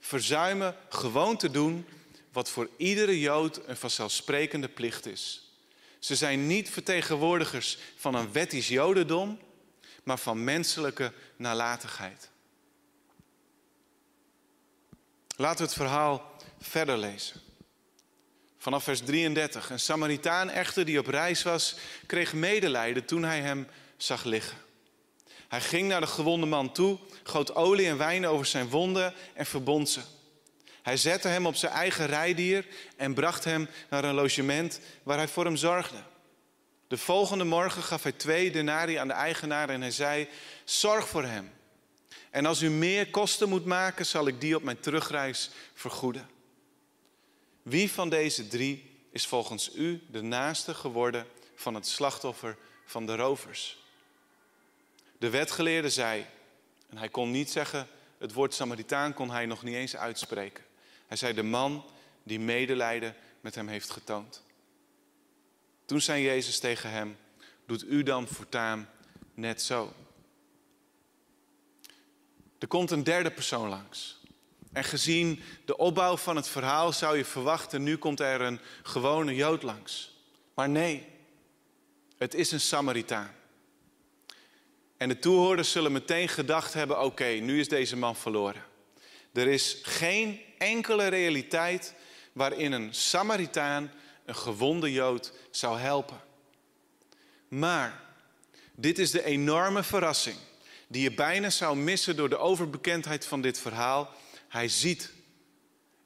verzuimen 0.00 0.76
gewoon 0.88 1.36
te 1.36 1.50
doen 1.50 1.86
wat 2.32 2.50
voor 2.50 2.68
iedere 2.76 3.20
Jood 3.20 3.60
een 3.66 3.76
vanzelfsprekende 3.76 4.68
plicht 4.68 5.06
is. 5.06 5.50
Ze 5.98 6.16
zijn 6.16 6.46
niet 6.46 6.70
vertegenwoordigers 6.70 7.78
van 7.96 8.14
een 8.14 8.32
wettisch 8.32 8.68
Jodendom, 8.68 9.38
maar 10.02 10.18
van 10.18 10.44
menselijke 10.44 11.12
nalatigheid. 11.36 12.28
Laten 15.36 15.58
we 15.58 15.64
het 15.64 15.74
verhaal 15.74 16.36
verder 16.60 16.98
lezen. 16.98 17.40
Vanaf 18.58 18.84
vers 18.84 19.00
33. 19.00 19.70
Een 19.70 19.80
Samaritaan 19.80 20.50
echter 20.50 20.84
die 20.84 20.98
op 20.98 21.06
reis 21.06 21.42
was, 21.42 21.76
kreeg 22.06 22.32
medelijden 22.32 23.04
toen 23.04 23.22
hij 23.22 23.40
hem 23.40 23.66
zag 23.96 24.24
liggen. 24.24 24.65
Hij 25.48 25.60
ging 25.60 25.88
naar 25.88 26.00
de 26.00 26.06
gewonde 26.06 26.46
man 26.46 26.72
toe, 26.72 26.98
goot 27.22 27.54
olie 27.54 27.86
en 27.86 27.98
wijn 27.98 28.26
over 28.26 28.46
zijn 28.46 28.68
wonden 28.68 29.14
en 29.34 29.46
verbond 29.46 29.88
ze. 29.88 30.00
Hij 30.82 30.96
zette 30.96 31.28
hem 31.28 31.46
op 31.46 31.54
zijn 31.54 31.72
eigen 31.72 32.06
rijdier 32.06 32.66
en 32.96 33.14
bracht 33.14 33.44
hem 33.44 33.68
naar 33.90 34.04
een 34.04 34.14
logement 34.14 34.80
waar 35.02 35.16
hij 35.16 35.28
voor 35.28 35.44
hem 35.44 35.56
zorgde. 35.56 36.02
De 36.88 36.98
volgende 36.98 37.44
morgen 37.44 37.82
gaf 37.82 38.02
hij 38.02 38.12
twee 38.12 38.50
denari 38.50 38.94
aan 38.94 39.08
de 39.08 39.14
eigenaar 39.14 39.68
en 39.68 39.80
hij 39.80 39.90
zei: 39.90 40.28
Zorg 40.64 41.08
voor 41.08 41.24
hem. 41.24 41.52
En 42.30 42.46
als 42.46 42.62
u 42.62 42.70
meer 42.70 43.10
kosten 43.10 43.48
moet 43.48 43.64
maken, 43.64 44.06
zal 44.06 44.26
ik 44.26 44.40
die 44.40 44.56
op 44.56 44.62
mijn 44.62 44.80
terugreis 44.80 45.50
vergoeden. 45.74 46.28
Wie 47.62 47.92
van 47.92 48.08
deze 48.08 48.48
drie 48.48 48.90
is 49.10 49.26
volgens 49.26 49.74
u 49.74 50.02
de 50.10 50.22
naaste 50.22 50.74
geworden 50.74 51.26
van 51.54 51.74
het 51.74 51.86
slachtoffer 51.86 52.56
van 52.84 53.06
de 53.06 53.16
rovers? 53.16 53.78
De 55.18 55.30
wetgeleerde 55.30 55.90
zei, 55.90 56.26
en 56.88 56.98
hij 56.98 57.08
kon 57.08 57.30
niet 57.30 57.50
zeggen, 57.50 57.88
het 58.18 58.32
woord 58.32 58.54
Samaritaan 58.54 59.14
kon 59.14 59.30
hij 59.30 59.46
nog 59.46 59.62
niet 59.62 59.74
eens 59.74 59.96
uitspreken. 59.96 60.64
Hij 61.06 61.16
zei, 61.16 61.34
de 61.34 61.42
man 61.42 61.84
die 62.22 62.40
medelijden 62.40 63.14
met 63.40 63.54
hem 63.54 63.68
heeft 63.68 63.90
getoond. 63.90 64.42
Toen 65.84 66.00
zei 66.00 66.22
Jezus 66.22 66.58
tegen 66.58 66.90
hem, 66.90 67.16
doet 67.66 67.84
u 67.84 68.02
dan 68.02 68.26
voortaan 68.26 68.90
net 69.34 69.62
zo. 69.62 69.92
Er 72.58 72.68
komt 72.68 72.90
een 72.90 73.04
derde 73.04 73.30
persoon 73.30 73.68
langs. 73.68 74.20
En 74.72 74.84
gezien 74.84 75.42
de 75.64 75.76
opbouw 75.76 76.16
van 76.16 76.36
het 76.36 76.48
verhaal 76.48 76.92
zou 76.92 77.16
je 77.16 77.24
verwachten, 77.24 77.82
nu 77.82 77.96
komt 77.96 78.20
er 78.20 78.40
een 78.40 78.60
gewone 78.82 79.34
Jood 79.34 79.62
langs. 79.62 80.14
Maar 80.54 80.68
nee, 80.68 81.06
het 82.16 82.34
is 82.34 82.52
een 82.52 82.60
Samaritaan. 82.60 83.34
En 84.96 85.08
de 85.08 85.18
toehoorders 85.18 85.70
zullen 85.72 85.92
meteen 85.92 86.28
gedacht 86.28 86.74
hebben: 86.74 87.00
oké, 87.00 87.26
nu 87.26 87.60
is 87.60 87.68
deze 87.68 87.96
man 87.96 88.16
verloren. 88.16 88.64
Er 89.32 89.48
is 89.48 89.78
geen 89.82 90.40
enkele 90.58 91.06
realiteit 91.06 91.94
waarin 92.32 92.72
een 92.72 92.94
Samaritaan 92.94 93.92
een 94.24 94.36
gewonde 94.36 94.92
Jood 94.92 95.32
zou 95.50 95.78
helpen. 95.78 96.20
Maar 97.48 98.00
dit 98.74 98.98
is 98.98 99.10
de 99.10 99.24
enorme 99.24 99.82
verrassing 99.82 100.36
die 100.88 101.02
je 101.02 101.14
bijna 101.14 101.50
zou 101.50 101.76
missen 101.76 102.16
door 102.16 102.28
de 102.28 102.38
overbekendheid 102.38 103.26
van 103.26 103.40
dit 103.40 103.58
verhaal. 103.58 104.10
Hij 104.48 104.68
ziet 104.68 105.12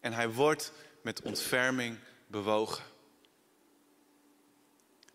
en 0.01 0.13
hij 0.13 0.31
wordt 0.31 0.73
met 1.03 1.23
ontferming 1.23 1.99
bewogen. 2.27 2.85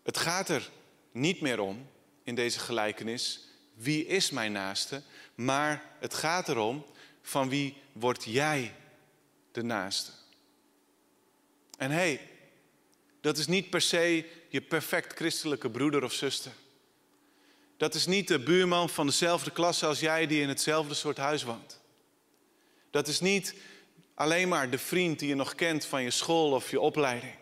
Het 0.02 0.18
gaat 0.18 0.48
er 0.48 0.70
niet 1.12 1.40
meer 1.40 1.60
om 1.60 1.90
in 2.22 2.34
deze 2.34 2.58
gelijkenis 2.58 3.48
wie 3.76 4.06
is 4.06 4.30
mijn 4.30 4.52
naaste, 4.52 5.02
maar 5.34 5.84
het 5.98 6.14
gaat 6.14 6.48
erom 6.48 6.84
van 7.22 7.48
wie 7.48 7.76
word 7.92 8.24
jij 8.24 8.74
de 9.52 9.62
naaste. 9.62 10.10
En 11.78 11.90
hé, 11.90 11.96
hey, 11.96 12.20
dat 13.20 13.38
is 13.38 13.46
niet 13.46 13.70
per 13.70 13.80
se 13.80 14.30
je 14.48 14.60
perfect 14.60 15.12
christelijke 15.12 15.70
broeder 15.70 16.04
of 16.04 16.12
zuster. 16.12 16.52
Dat 17.76 17.94
is 17.94 18.06
niet 18.06 18.28
de 18.28 18.38
buurman 18.38 18.88
van 18.88 19.06
dezelfde 19.06 19.50
klasse 19.50 19.86
als 19.86 20.00
jij 20.00 20.26
die 20.26 20.42
in 20.42 20.48
hetzelfde 20.48 20.94
soort 20.94 21.16
huis 21.16 21.42
woont. 21.42 21.80
Dat 22.90 23.08
is 23.08 23.20
niet 23.20 23.54
alleen 24.14 24.48
maar 24.48 24.70
de 24.70 24.78
vriend 24.78 25.18
die 25.18 25.28
je 25.28 25.34
nog 25.34 25.54
kent 25.54 25.84
van 25.84 26.02
je 26.02 26.10
school 26.10 26.52
of 26.52 26.70
je 26.70 26.80
opleiding. 26.80 27.34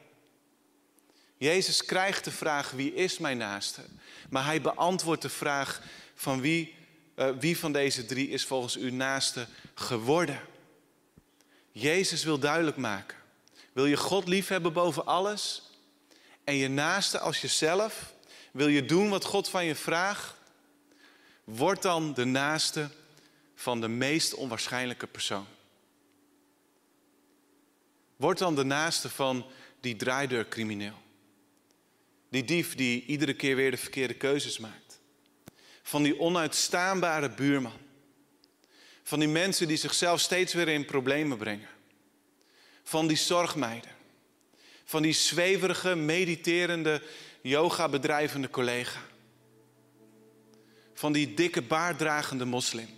Jezus 1.37 1.85
krijgt 1.85 2.25
de 2.25 2.31
vraag 2.31 2.71
wie 2.71 2.95
is 2.95 3.19
mijn 3.19 3.37
naaste, 3.37 3.83
maar 4.31 4.45
hij 4.45 4.61
beantwoordt 4.61 5.23
de 5.23 5.29
vraag 5.29 5.83
van 6.15 6.41
wie, 6.41 6.75
uh, 7.17 7.29
wie 7.39 7.59
van 7.59 7.73
deze 7.73 8.07
drie 8.07 8.29
is 8.29 8.45
volgens 8.45 8.77
uw 8.77 8.91
naaste 8.91 9.47
geworden. 9.75 10.41
Jezus 11.73 12.25
wil 12.25 12.39
duidelijk 12.39 12.77
maken. 12.77 13.17
Wil 13.73 13.87
je 13.87 13.97
God 13.97 14.29
liefhebben 14.29 14.73
boven 14.73 15.07
alles 15.07 15.63
en 16.45 16.55
je 16.55 16.69
naaste 16.69 17.19
als 17.19 17.41
jezelf? 17.41 18.15
Wil 18.53 18.69
je 18.69 18.85
doen 18.85 19.09
wat 19.09 19.25
God 19.25 19.49
van 19.49 19.65
je 19.65 19.75
vraagt? 19.75 20.35
Word 21.45 21.83
dan 21.83 22.15
de 22.15 22.25
naaste 22.25 22.91
van 23.55 23.81
de 23.81 23.89
meest 23.89 24.35
onwaarschijnlijke 24.35 25.07
persoon. 25.07 25.47
Word 28.17 28.39
dan 28.39 28.55
de 28.55 28.65
naaste 28.65 29.11
van 29.11 29.47
die 29.81 29.97
draaideurcrimineel. 29.97 31.03
Die 32.29 32.45
dief 32.45 32.75
die 32.75 33.05
iedere 33.05 33.35
keer 33.35 33.57
weer 33.57 33.71
de 33.71 33.77
verkeerde 33.77 34.15
keuzes 34.15 34.59
maakt. 34.59 34.84
Van 35.85 36.03
die 36.03 36.19
onuitstaanbare 36.21 37.31
buurman. 37.31 37.83
Van 39.03 39.19
die 39.19 39.29
mensen 39.29 39.69
die 39.69 39.77
zichzelf 39.77 40.21
steeds 40.21 40.53
weer 40.53 40.69
in 40.69 40.85
problemen 40.85 41.39
brengen. 41.39 41.69
Van 42.83 43.07
die 43.07 43.17
zorgmeiden. 43.17 43.91
Van 44.85 45.03
die 45.03 45.13
zweverige, 45.13 45.95
mediterende, 45.95 47.03
yoga 47.43 47.89
bedrijvende 47.89 48.51
collega. 48.51 49.01
Van 50.95 51.13
die 51.13 51.35
dikke 51.35 51.63
baarddragende 51.63 52.45
moslim. 52.45 52.89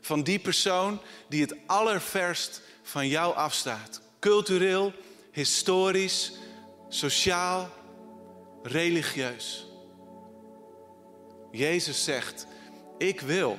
Van 0.00 0.22
die 0.22 0.38
persoon 0.38 1.00
die 1.28 1.40
het 1.40 1.54
allerverst 1.66 2.60
van 2.82 3.08
jou 3.08 3.34
afstaat. 3.34 4.00
Cultureel, 4.18 4.92
historisch, 5.32 6.32
sociaal, 6.88 7.70
religieus. 8.62 9.67
Jezus 11.50 12.04
zegt, 12.04 12.46
ik 12.98 13.20
wil 13.20 13.58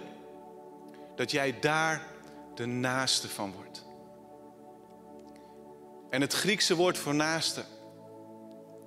dat 1.15 1.31
jij 1.31 1.59
daar 1.59 2.07
de 2.55 2.65
naaste 2.65 3.29
van 3.29 3.53
wordt. 3.53 3.85
En 6.09 6.21
het 6.21 6.33
Griekse 6.33 6.75
woord 6.75 6.97
voor 6.97 7.15
naaste 7.15 7.63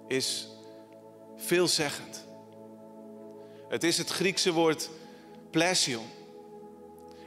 is 0.06 0.48
veelzeggend. 1.36 2.26
Het 3.68 3.84
is 3.84 3.98
het 3.98 4.10
Griekse 4.10 4.52
woord 4.52 4.90
plesion. 5.50 6.06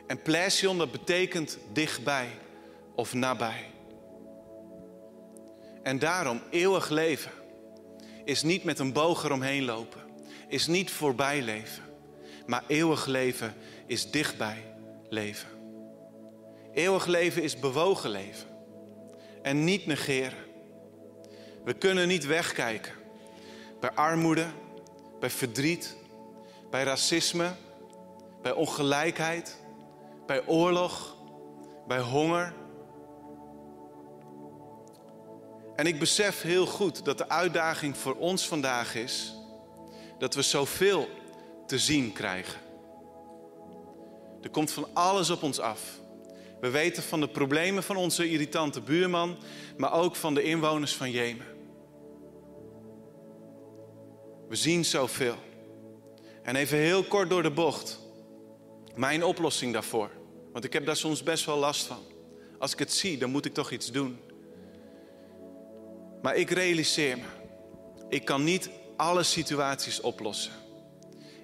En 0.07 0.21
plesion 0.21 0.77
dat 0.77 0.91
betekent 0.91 1.57
dichtbij 1.71 2.29
of 2.95 3.13
nabij. 3.13 3.65
En 5.83 5.99
daarom 5.99 6.41
eeuwig 6.49 6.89
leven 6.89 7.31
is 8.23 8.43
niet 8.43 8.63
met 8.63 8.79
een 8.79 8.93
boog 8.93 9.23
eromheen 9.23 9.65
lopen, 9.65 10.01
is 10.55 10.67
niet 10.67 10.91
voorbij 10.91 11.41
leven, 11.41 11.83
maar 12.45 12.63
eeuwig 12.67 13.05
leven 13.05 13.53
is 13.85 14.11
dichtbij 14.11 14.63
leven. 15.09 15.49
Eeuwig 16.73 17.05
leven 17.05 17.43
is 17.43 17.59
bewogen 17.59 18.09
leven 18.09 18.47
en 19.41 19.63
niet 19.63 19.85
negeren. 19.85 20.37
We 21.63 21.73
kunnen 21.73 22.07
niet 22.07 22.25
wegkijken 22.25 22.93
bij 23.79 23.91
armoede, 23.91 24.45
bij 25.19 25.29
verdriet, 25.29 25.95
bij 26.69 26.83
racisme, 26.83 27.51
bij 28.41 28.51
ongelijkheid, 28.51 29.59
bij 30.25 30.47
oorlog, 30.47 31.15
bij 31.87 31.99
honger. 31.99 32.53
En 35.75 35.85
ik 35.85 35.99
besef 35.99 36.41
heel 36.41 36.65
goed 36.65 37.05
dat 37.05 37.17
de 37.17 37.29
uitdaging 37.29 37.97
voor 37.97 38.15
ons 38.15 38.47
vandaag 38.47 38.95
is 38.95 39.34
dat 40.25 40.33
we 40.33 40.41
zoveel 40.41 41.09
te 41.67 41.79
zien 41.79 42.13
krijgen. 42.13 42.59
Er 44.41 44.49
komt 44.49 44.71
van 44.71 44.87
alles 44.93 45.29
op 45.29 45.43
ons 45.43 45.59
af. 45.59 45.99
We 46.59 46.69
weten 46.69 47.03
van 47.03 47.19
de 47.19 47.27
problemen 47.27 47.83
van 47.83 47.95
onze 47.95 48.29
irritante 48.29 48.81
buurman, 48.81 49.37
maar 49.77 49.93
ook 49.93 50.15
van 50.15 50.33
de 50.33 50.43
inwoners 50.43 50.95
van 50.95 51.11
Jemen. 51.11 51.45
We 54.47 54.55
zien 54.55 54.85
zoveel. 54.85 55.35
En 56.43 56.55
even 56.55 56.77
heel 56.77 57.03
kort 57.03 57.29
door 57.29 57.43
de 57.43 57.51
bocht. 57.51 57.99
Mijn 58.95 59.23
oplossing 59.23 59.73
daarvoor. 59.73 60.09
Want 60.51 60.63
ik 60.63 60.73
heb 60.73 60.85
daar 60.85 60.97
soms 60.97 61.23
best 61.23 61.45
wel 61.45 61.57
last 61.57 61.85
van. 61.85 62.03
Als 62.59 62.71
ik 62.71 62.79
het 62.79 62.93
zie, 62.93 63.17
dan 63.17 63.29
moet 63.29 63.45
ik 63.45 63.53
toch 63.53 63.71
iets 63.71 63.91
doen. 63.91 64.19
Maar 66.21 66.35
ik 66.35 66.49
realiseer 66.49 67.17
me. 67.17 67.27
Ik 68.09 68.25
kan 68.25 68.43
niet 68.43 68.69
alle 68.95 69.23
situaties 69.23 70.01
oplossen. 70.01 70.51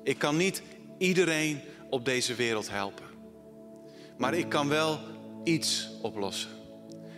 Ik 0.03 0.17
kan 0.17 0.37
niet 0.37 0.61
iedereen 0.97 1.61
op 1.89 2.05
deze 2.05 2.35
wereld 2.35 2.69
helpen. 2.69 3.05
Maar 4.17 4.33
ik 4.33 4.49
kan 4.49 4.67
wel 4.67 4.99
iets 5.43 5.89
oplossen. 6.01 6.49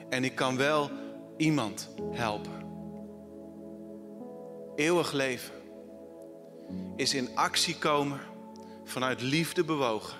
En 0.09 0.23
ik 0.23 0.35
kan 0.35 0.57
wel 0.57 0.91
iemand 1.37 1.89
helpen. 2.11 2.51
Eeuwig 4.75 5.11
leven 5.11 5.53
is 6.95 7.13
in 7.13 7.35
actie 7.35 7.77
komen 7.77 8.19
vanuit 8.83 9.21
liefde 9.21 9.63
bewogen. 9.63 10.17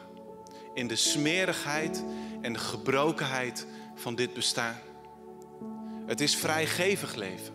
In 0.74 0.88
de 0.88 0.96
smerigheid 0.96 2.04
en 2.42 2.54
de 2.54 2.60
gebrokenheid 2.60 3.68
van 3.96 4.16
dit 4.16 4.34
bestaan. 4.34 4.78
Het 6.06 6.22
is 6.22 6.36
vrijgevig 6.36 7.16
leven. 7.16 7.54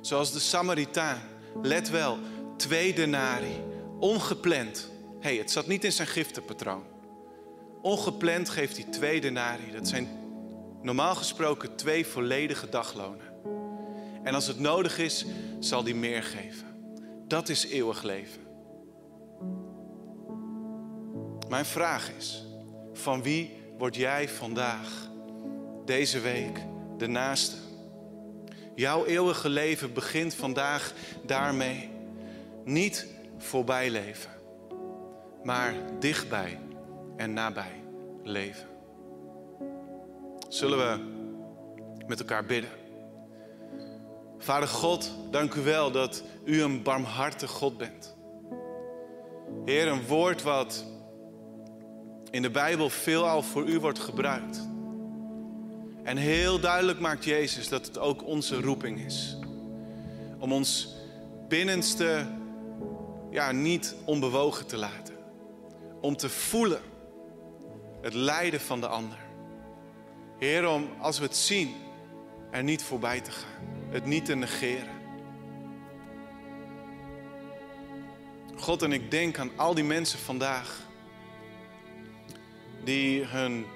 Zoals 0.00 0.32
de 0.32 0.38
Samaritaan. 0.38 1.20
Let 1.62 1.90
wel, 1.90 2.18
twee 2.56 2.94
denari, 2.94 3.62
ongepland 3.98 4.92
hey, 5.24 5.36
het 5.36 5.50
zat 5.50 5.66
niet 5.66 5.84
in 5.84 5.92
zijn 5.92 6.08
giftenpatroon. 6.08 6.84
Ongepland 7.82 8.48
geeft 8.48 8.76
hij 8.76 8.86
twee 8.90 9.20
denari. 9.20 9.72
Dat 9.72 9.88
zijn 9.88 10.08
normaal 10.82 11.14
gesproken 11.14 11.76
twee 11.76 12.06
volledige 12.06 12.68
daglonen. 12.68 13.32
En 14.22 14.34
als 14.34 14.46
het 14.46 14.58
nodig 14.58 14.98
is, 14.98 15.24
zal 15.58 15.84
hij 15.84 15.92
meer 15.92 16.22
geven. 16.22 16.66
Dat 17.26 17.48
is 17.48 17.66
eeuwig 17.66 18.02
leven. 18.02 18.40
Mijn 21.48 21.64
vraag 21.64 22.10
is: 22.18 22.44
van 22.92 23.22
wie 23.22 23.56
word 23.78 23.96
jij 23.96 24.28
vandaag, 24.28 25.10
deze 25.84 26.20
week, 26.20 26.58
de 26.98 27.06
naaste? 27.06 27.56
Jouw 28.74 29.04
eeuwige 29.04 29.48
leven 29.48 29.92
begint 29.92 30.34
vandaag 30.34 30.92
daarmee. 31.22 31.90
Niet 32.64 33.06
voorbij 33.38 33.90
leven, 33.90 34.30
maar 35.42 35.74
dichtbij 35.98 36.60
en 37.16 37.32
nabij 37.32 37.82
leven. 38.22 38.68
Zullen 40.48 40.78
we 40.78 41.12
met 42.06 42.18
elkaar 42.20 42.44
bidden? 42.44 42.70
Vader 44.38 44.68
God, 44.68 45.12
dank 45.30 45.54
u 45.54 45.60
wel 45.60 45.90
dat 45.90 46.22
u 46.44 46.62
een 46.62 46.82
barmhartig 46.82 47.50
God 47.50 47.78
bent. 47.78 48.16
Heer, 49.64 49.88
een 49.88 50.06
woord 50.06 50.42
wat 50.42 50.84
in 52.30 52.42
de 52.42 52.50
Bijbel 52.50 52.90
veelal 52.90 53.42
voor 53.42 53.64
u 53.68 53.80
wordt 53.80 53.98
gebruikt. 53.98 54.68
En 56.04 56.16
heel 56.16 56.60
duidelijk 56.60 57.00
maakt 57.00 57.24
Jezus 57.24 57.68
dat 57.68 57.86
het 57.86 57.98
ook 57.98 58.24
onze 58.24 58.60
roeping 58.60 59.04
is. 59.04 59.36
Om 60.38 60.52
ons 60.52 60.96
binnenste 61.48 62.26
ja, 63.30 63.52
niet 63.52 63.94
onbewogen 64.04 64.66
te 64.66 64.76
laten. 64.76 65.14
Om 66.00 66.16
te 66.16 66.28
voelen 66.28 66.80
het 68.00 68.14
lijden 68.14 68.60
van 68.60 68.80
de 68.80 68.86
ander. 68.86 69.18
Heer, 70.38 70.68
om 70.68 70.88
als 71.00 71.18
we 71.18 71.24
het 71.24 71.36
zien, 71.36 71.74
er 72.50 72.62
niet 72.62 72.82
voorbij 72.82 73.20
te 73.20 73.30
gaan. 73.30 73.88
Het 73.90 74.06
niet 74.06 74.24
te 74.24 74.34
negeren. 74.34 74.92
God, 78.56 78.82
en 78.82 78.92
ik 78.92 79.10
denk 79.10 79.38
aan 79.38 79.50
al 79.56 79.74
die 79.74 79.84
mensen 79.84 80.18
vandaag 80.18 80.82
die 82.84 83.24
hun 83.24 83.66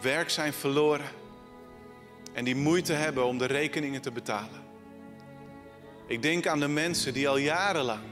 werk 0.00 0.30
zijn 0.30 0.52
verloren 0.52 1.17
en 2.38 2.44
die 2.44 2.56
moeite 2.56 2.92
hebben 2.92 3.26
om 3.26 3.38
de 3.38 3.44
rekeningen 3.44 4.00
te 4.00 4.10
betalen. 4.10 4.62
Ik 6.06 6.22
denk 6.22 6.46
aan 6.46 6.60
de 6.60 6.68
mensen 6.68 7.12
die 7.12 7.28
al 7.28 7.36
jarenlang 7.36 8.02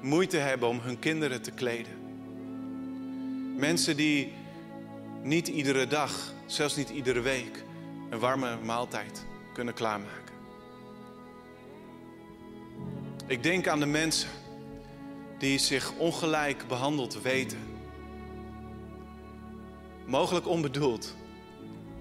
moeite 0.00 0.36
hebben 0.36 0.68
om 0.68 0.80
hun 0.80 0.98
kinderen 0.98 1.42
te 1.42 1.50
kleden. 1.50 1.92
Mensen 3.56 3.96
die 3.96 4.32
niet 5.22 5.48
iedere 5.48 5.86
dag, 5.86 6.32
zelfs 6.46 6.76
niet 6.76 6.90
iedere 6.90 7.20
week, 7.20 7.64
een 8.10 8.18
warme 8.18 8.58
maaltijd 8.64 9.26
kunnen 9.52 9.74
klaarmaken. 9.74 10.34
Ik 13.26 13.42
denk 13.42 13.68
aan 13.68 13.80
de 13.80 13.86
mensen 13.86 14.30
die 15.38 15.58
zich 15.58 15.92
ongelijk 15.96 16.68
behandeld 16.68 17.22
weten. 17.22 17.58
Mogelijk 20.06 20.48
onbedoeld, 20.48 21.14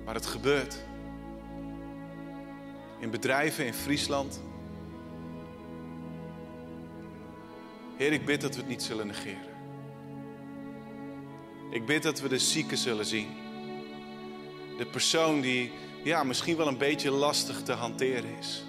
maar 0.05 0.15
het 0.15 0.25
gebeurt. 0.25 0.91
In 3.03 3.09
bedrijven 3.09 3.65
in 3.65 3.73
Friesland. 3.73 4.41
Heer, 7.95 8.11
ik 8.11 8.25
bid 8.25 8.41
dat 8.41 8.55
we 8.55 8.59
het 8.59 8.69
niet 8.69 8.83
zullen 8.83 9.07
negeren. 9.07 9.55
Ik 11.69 11.85
bid 11.85 12.03
dat 12.03 12.19
we 12.19 12.27
de 12.27 12.39
zieken 12.39 12.77
zullen 12.77 13.05
zien. 13.05 13.27
De 14.77 14.85
persoon 14.85 15.41
die 15.41 15.71
ja, 16.03 16.23
misschien 16.23 16.57
wel 16.57 16.67
een 16.67 16.77
beetje 16.77 17.11
lastig 17.11 17.63
te 17.63 17.71
hanteren 17.71 18.37
is. 18.39 18.63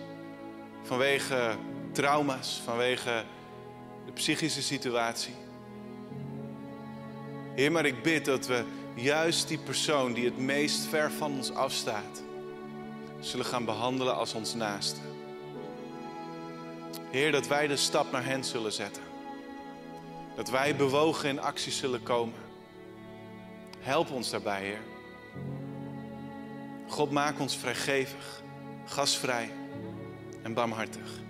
Vanwege 0.83 1.57
trauma's, 1.92 2.61
vanwege 2.64 3.25
de 4.07 4.12
psychische 4.12 4.62
situatie. 4.62 5.35
Heer, 7.55 7.73
maar 7.73 7.87
ik 7.87 8.03
bid 8.03 8.25
dat 8.25 8.47
we 8.47 8.64
juist 8.94 9.49
die 9.49 9.59
persoon 9.59 10.12
die 10.12 10.25
het 10.25 10.38
meest 10.38 10.87
ver 10.87 11.12
van 11.12 11.33
ons 11.33 11.53
afstaat, 11.53 12.23
zullen 13.25 13.47
gaan 13.47 13.65
behandelen 13.65 14.17
als 14.17 14.35
ons 14.35 14.55
naaste. 14.55 15.01
Heer, 17.11 17.33
dat 17.33 17.47
wij 17.47 17.67
de 17.67 17.77
stap 17.77 18.13
naar 18.13 18.25
hen 18.25 18.45
zullen 18.45 18.73
zetten. 18.73 19.03
Dat 20.37 20.51
wij 20.51 20.77
bewogen 20.77 21.29
in 21.29 21.41
actie 21.41 21.73
zullen 21.73 22.03
komen. 22.03 22.39
Help 23.81 24.11
ons 24.11 24.31
daarbij, 24.31 24.63
Heer. 24.63 24.81
God, 26.89 27.11
maak 27.11 27.41
ons 27.41 27.57
vrijgevig, 27.57 28.43
gasvrij 28.85 29.51
en 30.43 30.55
barmhartig. 30.55 31.23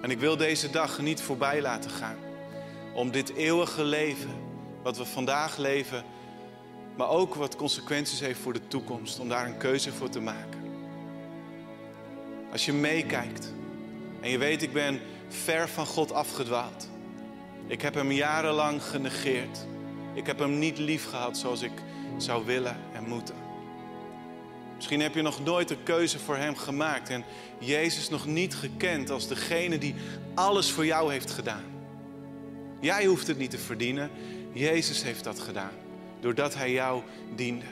En 0.00 0.10
ik 0.10 0.18
wil 0.18 0.36
deze 0.36 0.70
dag 0.70 0.98
niet 0.98 1.20
voorbij 1.20 1.60
laten 1.60 1.90
gaan. 1.90 2.16
Om 2.94 3.10
dit 3.10 3.32
eeuwige 3.32 3.84
leven, 3.84 4.30
wat 4.82 4.96
we 4.96 5.04
vandaag 5.04 5.56
leven, 5.56 6.04
maar 6.96 7.08
ook 7.08 7.34
wat 7.34 7.56
consequenties 7.56 8.20
heeft 8.20 8.40
voor 8.40 8.52
de 8.52 8.68
toekomst, 8.68 9.18
om 9.18 9.28
daar 9.28 9.46
een 9.46 9.56
keuze 9.56 9.92
voor 9.92 10.08
te 10.08 10.20
maken. 10.20 10.60
Als 12.52 12.64
je 12.64 12.72
meekijkt 12.72 13.52
en 14.20 14.30
je 14.30 14.38
weet, 14.38 14.62
ik 14.62 14.72
ben 14.72 15.00
ver 15.28 15.68
van 15.68 15.86
God 15.86 16.12
afgedwaald. 16.12 16.88
Ik 17.66 17.82
heb 17.82 17.94
hem 17.94 18.12
jarenlang 18.12 18.82
genegeerd. 18.82 19.66
Ik 20.14 20.26
heb 20.26 20.38
hem 20.38 20.58
niet 20.58 20.78
lief 20.78 21.08
gehad 21.08 21.38
zoals 21.38 21.62
ik 21.62 21.72
zou 22.16 22.44
willen 22.44 22.76
en 22.92 23.04
moeten. 23.08 23.34
Misschien 24.76 25.00
heb 25.00 25.14
je 25.14 25.22
nog 25.22 25.44
nooit 25.44 25.70
een 25.70 25.82
keuze 25.82 26.18
voor 26.18 26.36
Hem 26.36 26.56
gemaakt 26.56 27.08
en 27.08 27.24
Jezus 27.58 28.08
nog 28.08 28.26
niet 28.26 28.54
gekend 28.54 29.10
als 29.10 29.28
degene 29.28 29.78
die 29.78 29.94
alles 30.34 30.70
voor 30.70 30.86
jou 30.86 31.12
heeft 31.12 31.30
gedaan. 31.30 31.64
Jij 32.80 33.04
hoeft 33.04 33.26
het 33.26 33.38
niet 33.38 33.50
te 33.50 33.58
verdienen, 33.58 34.10
Jezus 34.52 35.02
heeft 35.02 35.24
dat 35.24 35.38
gedaan, 35.38 35.72
doordat 36.22 36.54
Hij 36.54 36.72
jou 36.72 37.02
diende. 37.34 37.64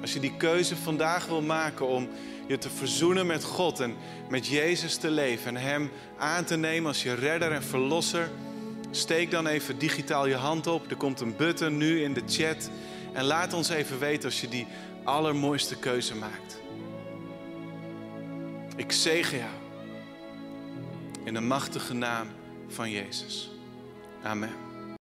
Als 0.00 0.12
je 0.12 0.20
die 0.20 0.36
keuze 0.36 0.76
vandaag 0.76 1.26
wil 1.26 1.42
maken 1.42 1.86
om 1.86 2.08
je 2.46 2.58
te 2.58 2.70
verzoenen 2.70 3.26
met 3.26 3.44
God 3.44 3.80
en 3.80 3.94
met 4.28 4.46
Jezus 4.46 4.96
te 4.96 5.10
leven 5.10 5.56
en 5.56 5.62
Hem 5.62 5.90
aan 6.18 6.44
te 6.44 6.56
nemen 6.56 6.88
als 6.88 7.02
je 7.02 7.14
redder 7.14 7.52
en 7.52 7.62
verlosser, 7.62 8.30
steek 8.90 9.30
dan 9.30 9.46
even 9.46 9.78
digitaal 9.78 10.26
je 10.26 10.34
hand 10.34 10.66
op. 10.66 10.90
Er 10.90 10.96
komt 10.96 11.20
een 11.20 11.36
button 11.36 11.76
nu 11.76 12.02
in 12.02 12.12
de 12.12 12.22
chat. 12.26 12.70
En 13.12 13.24
laat 13.24 13.52
ons 13.52 13.68
even 13.68 13.98
weten 13.98 14.24
als 14.24 14.40
je 14.40 14.48
die 14.48 14.66
allermooiste 15.04 15.76
keuze 15.76 16.14
maakt. 16.14 16.60
Ik 18.76 18.92
zegen 18.92 19.38
jou 19.38 19.50
in 21.24 21.34
de 21.34 21.40
machtige 21.40 21.94
naam 21.94 22.28
van 22.68 22.90
Jezus. 22.90 23.50
Amen. 24.22 24.67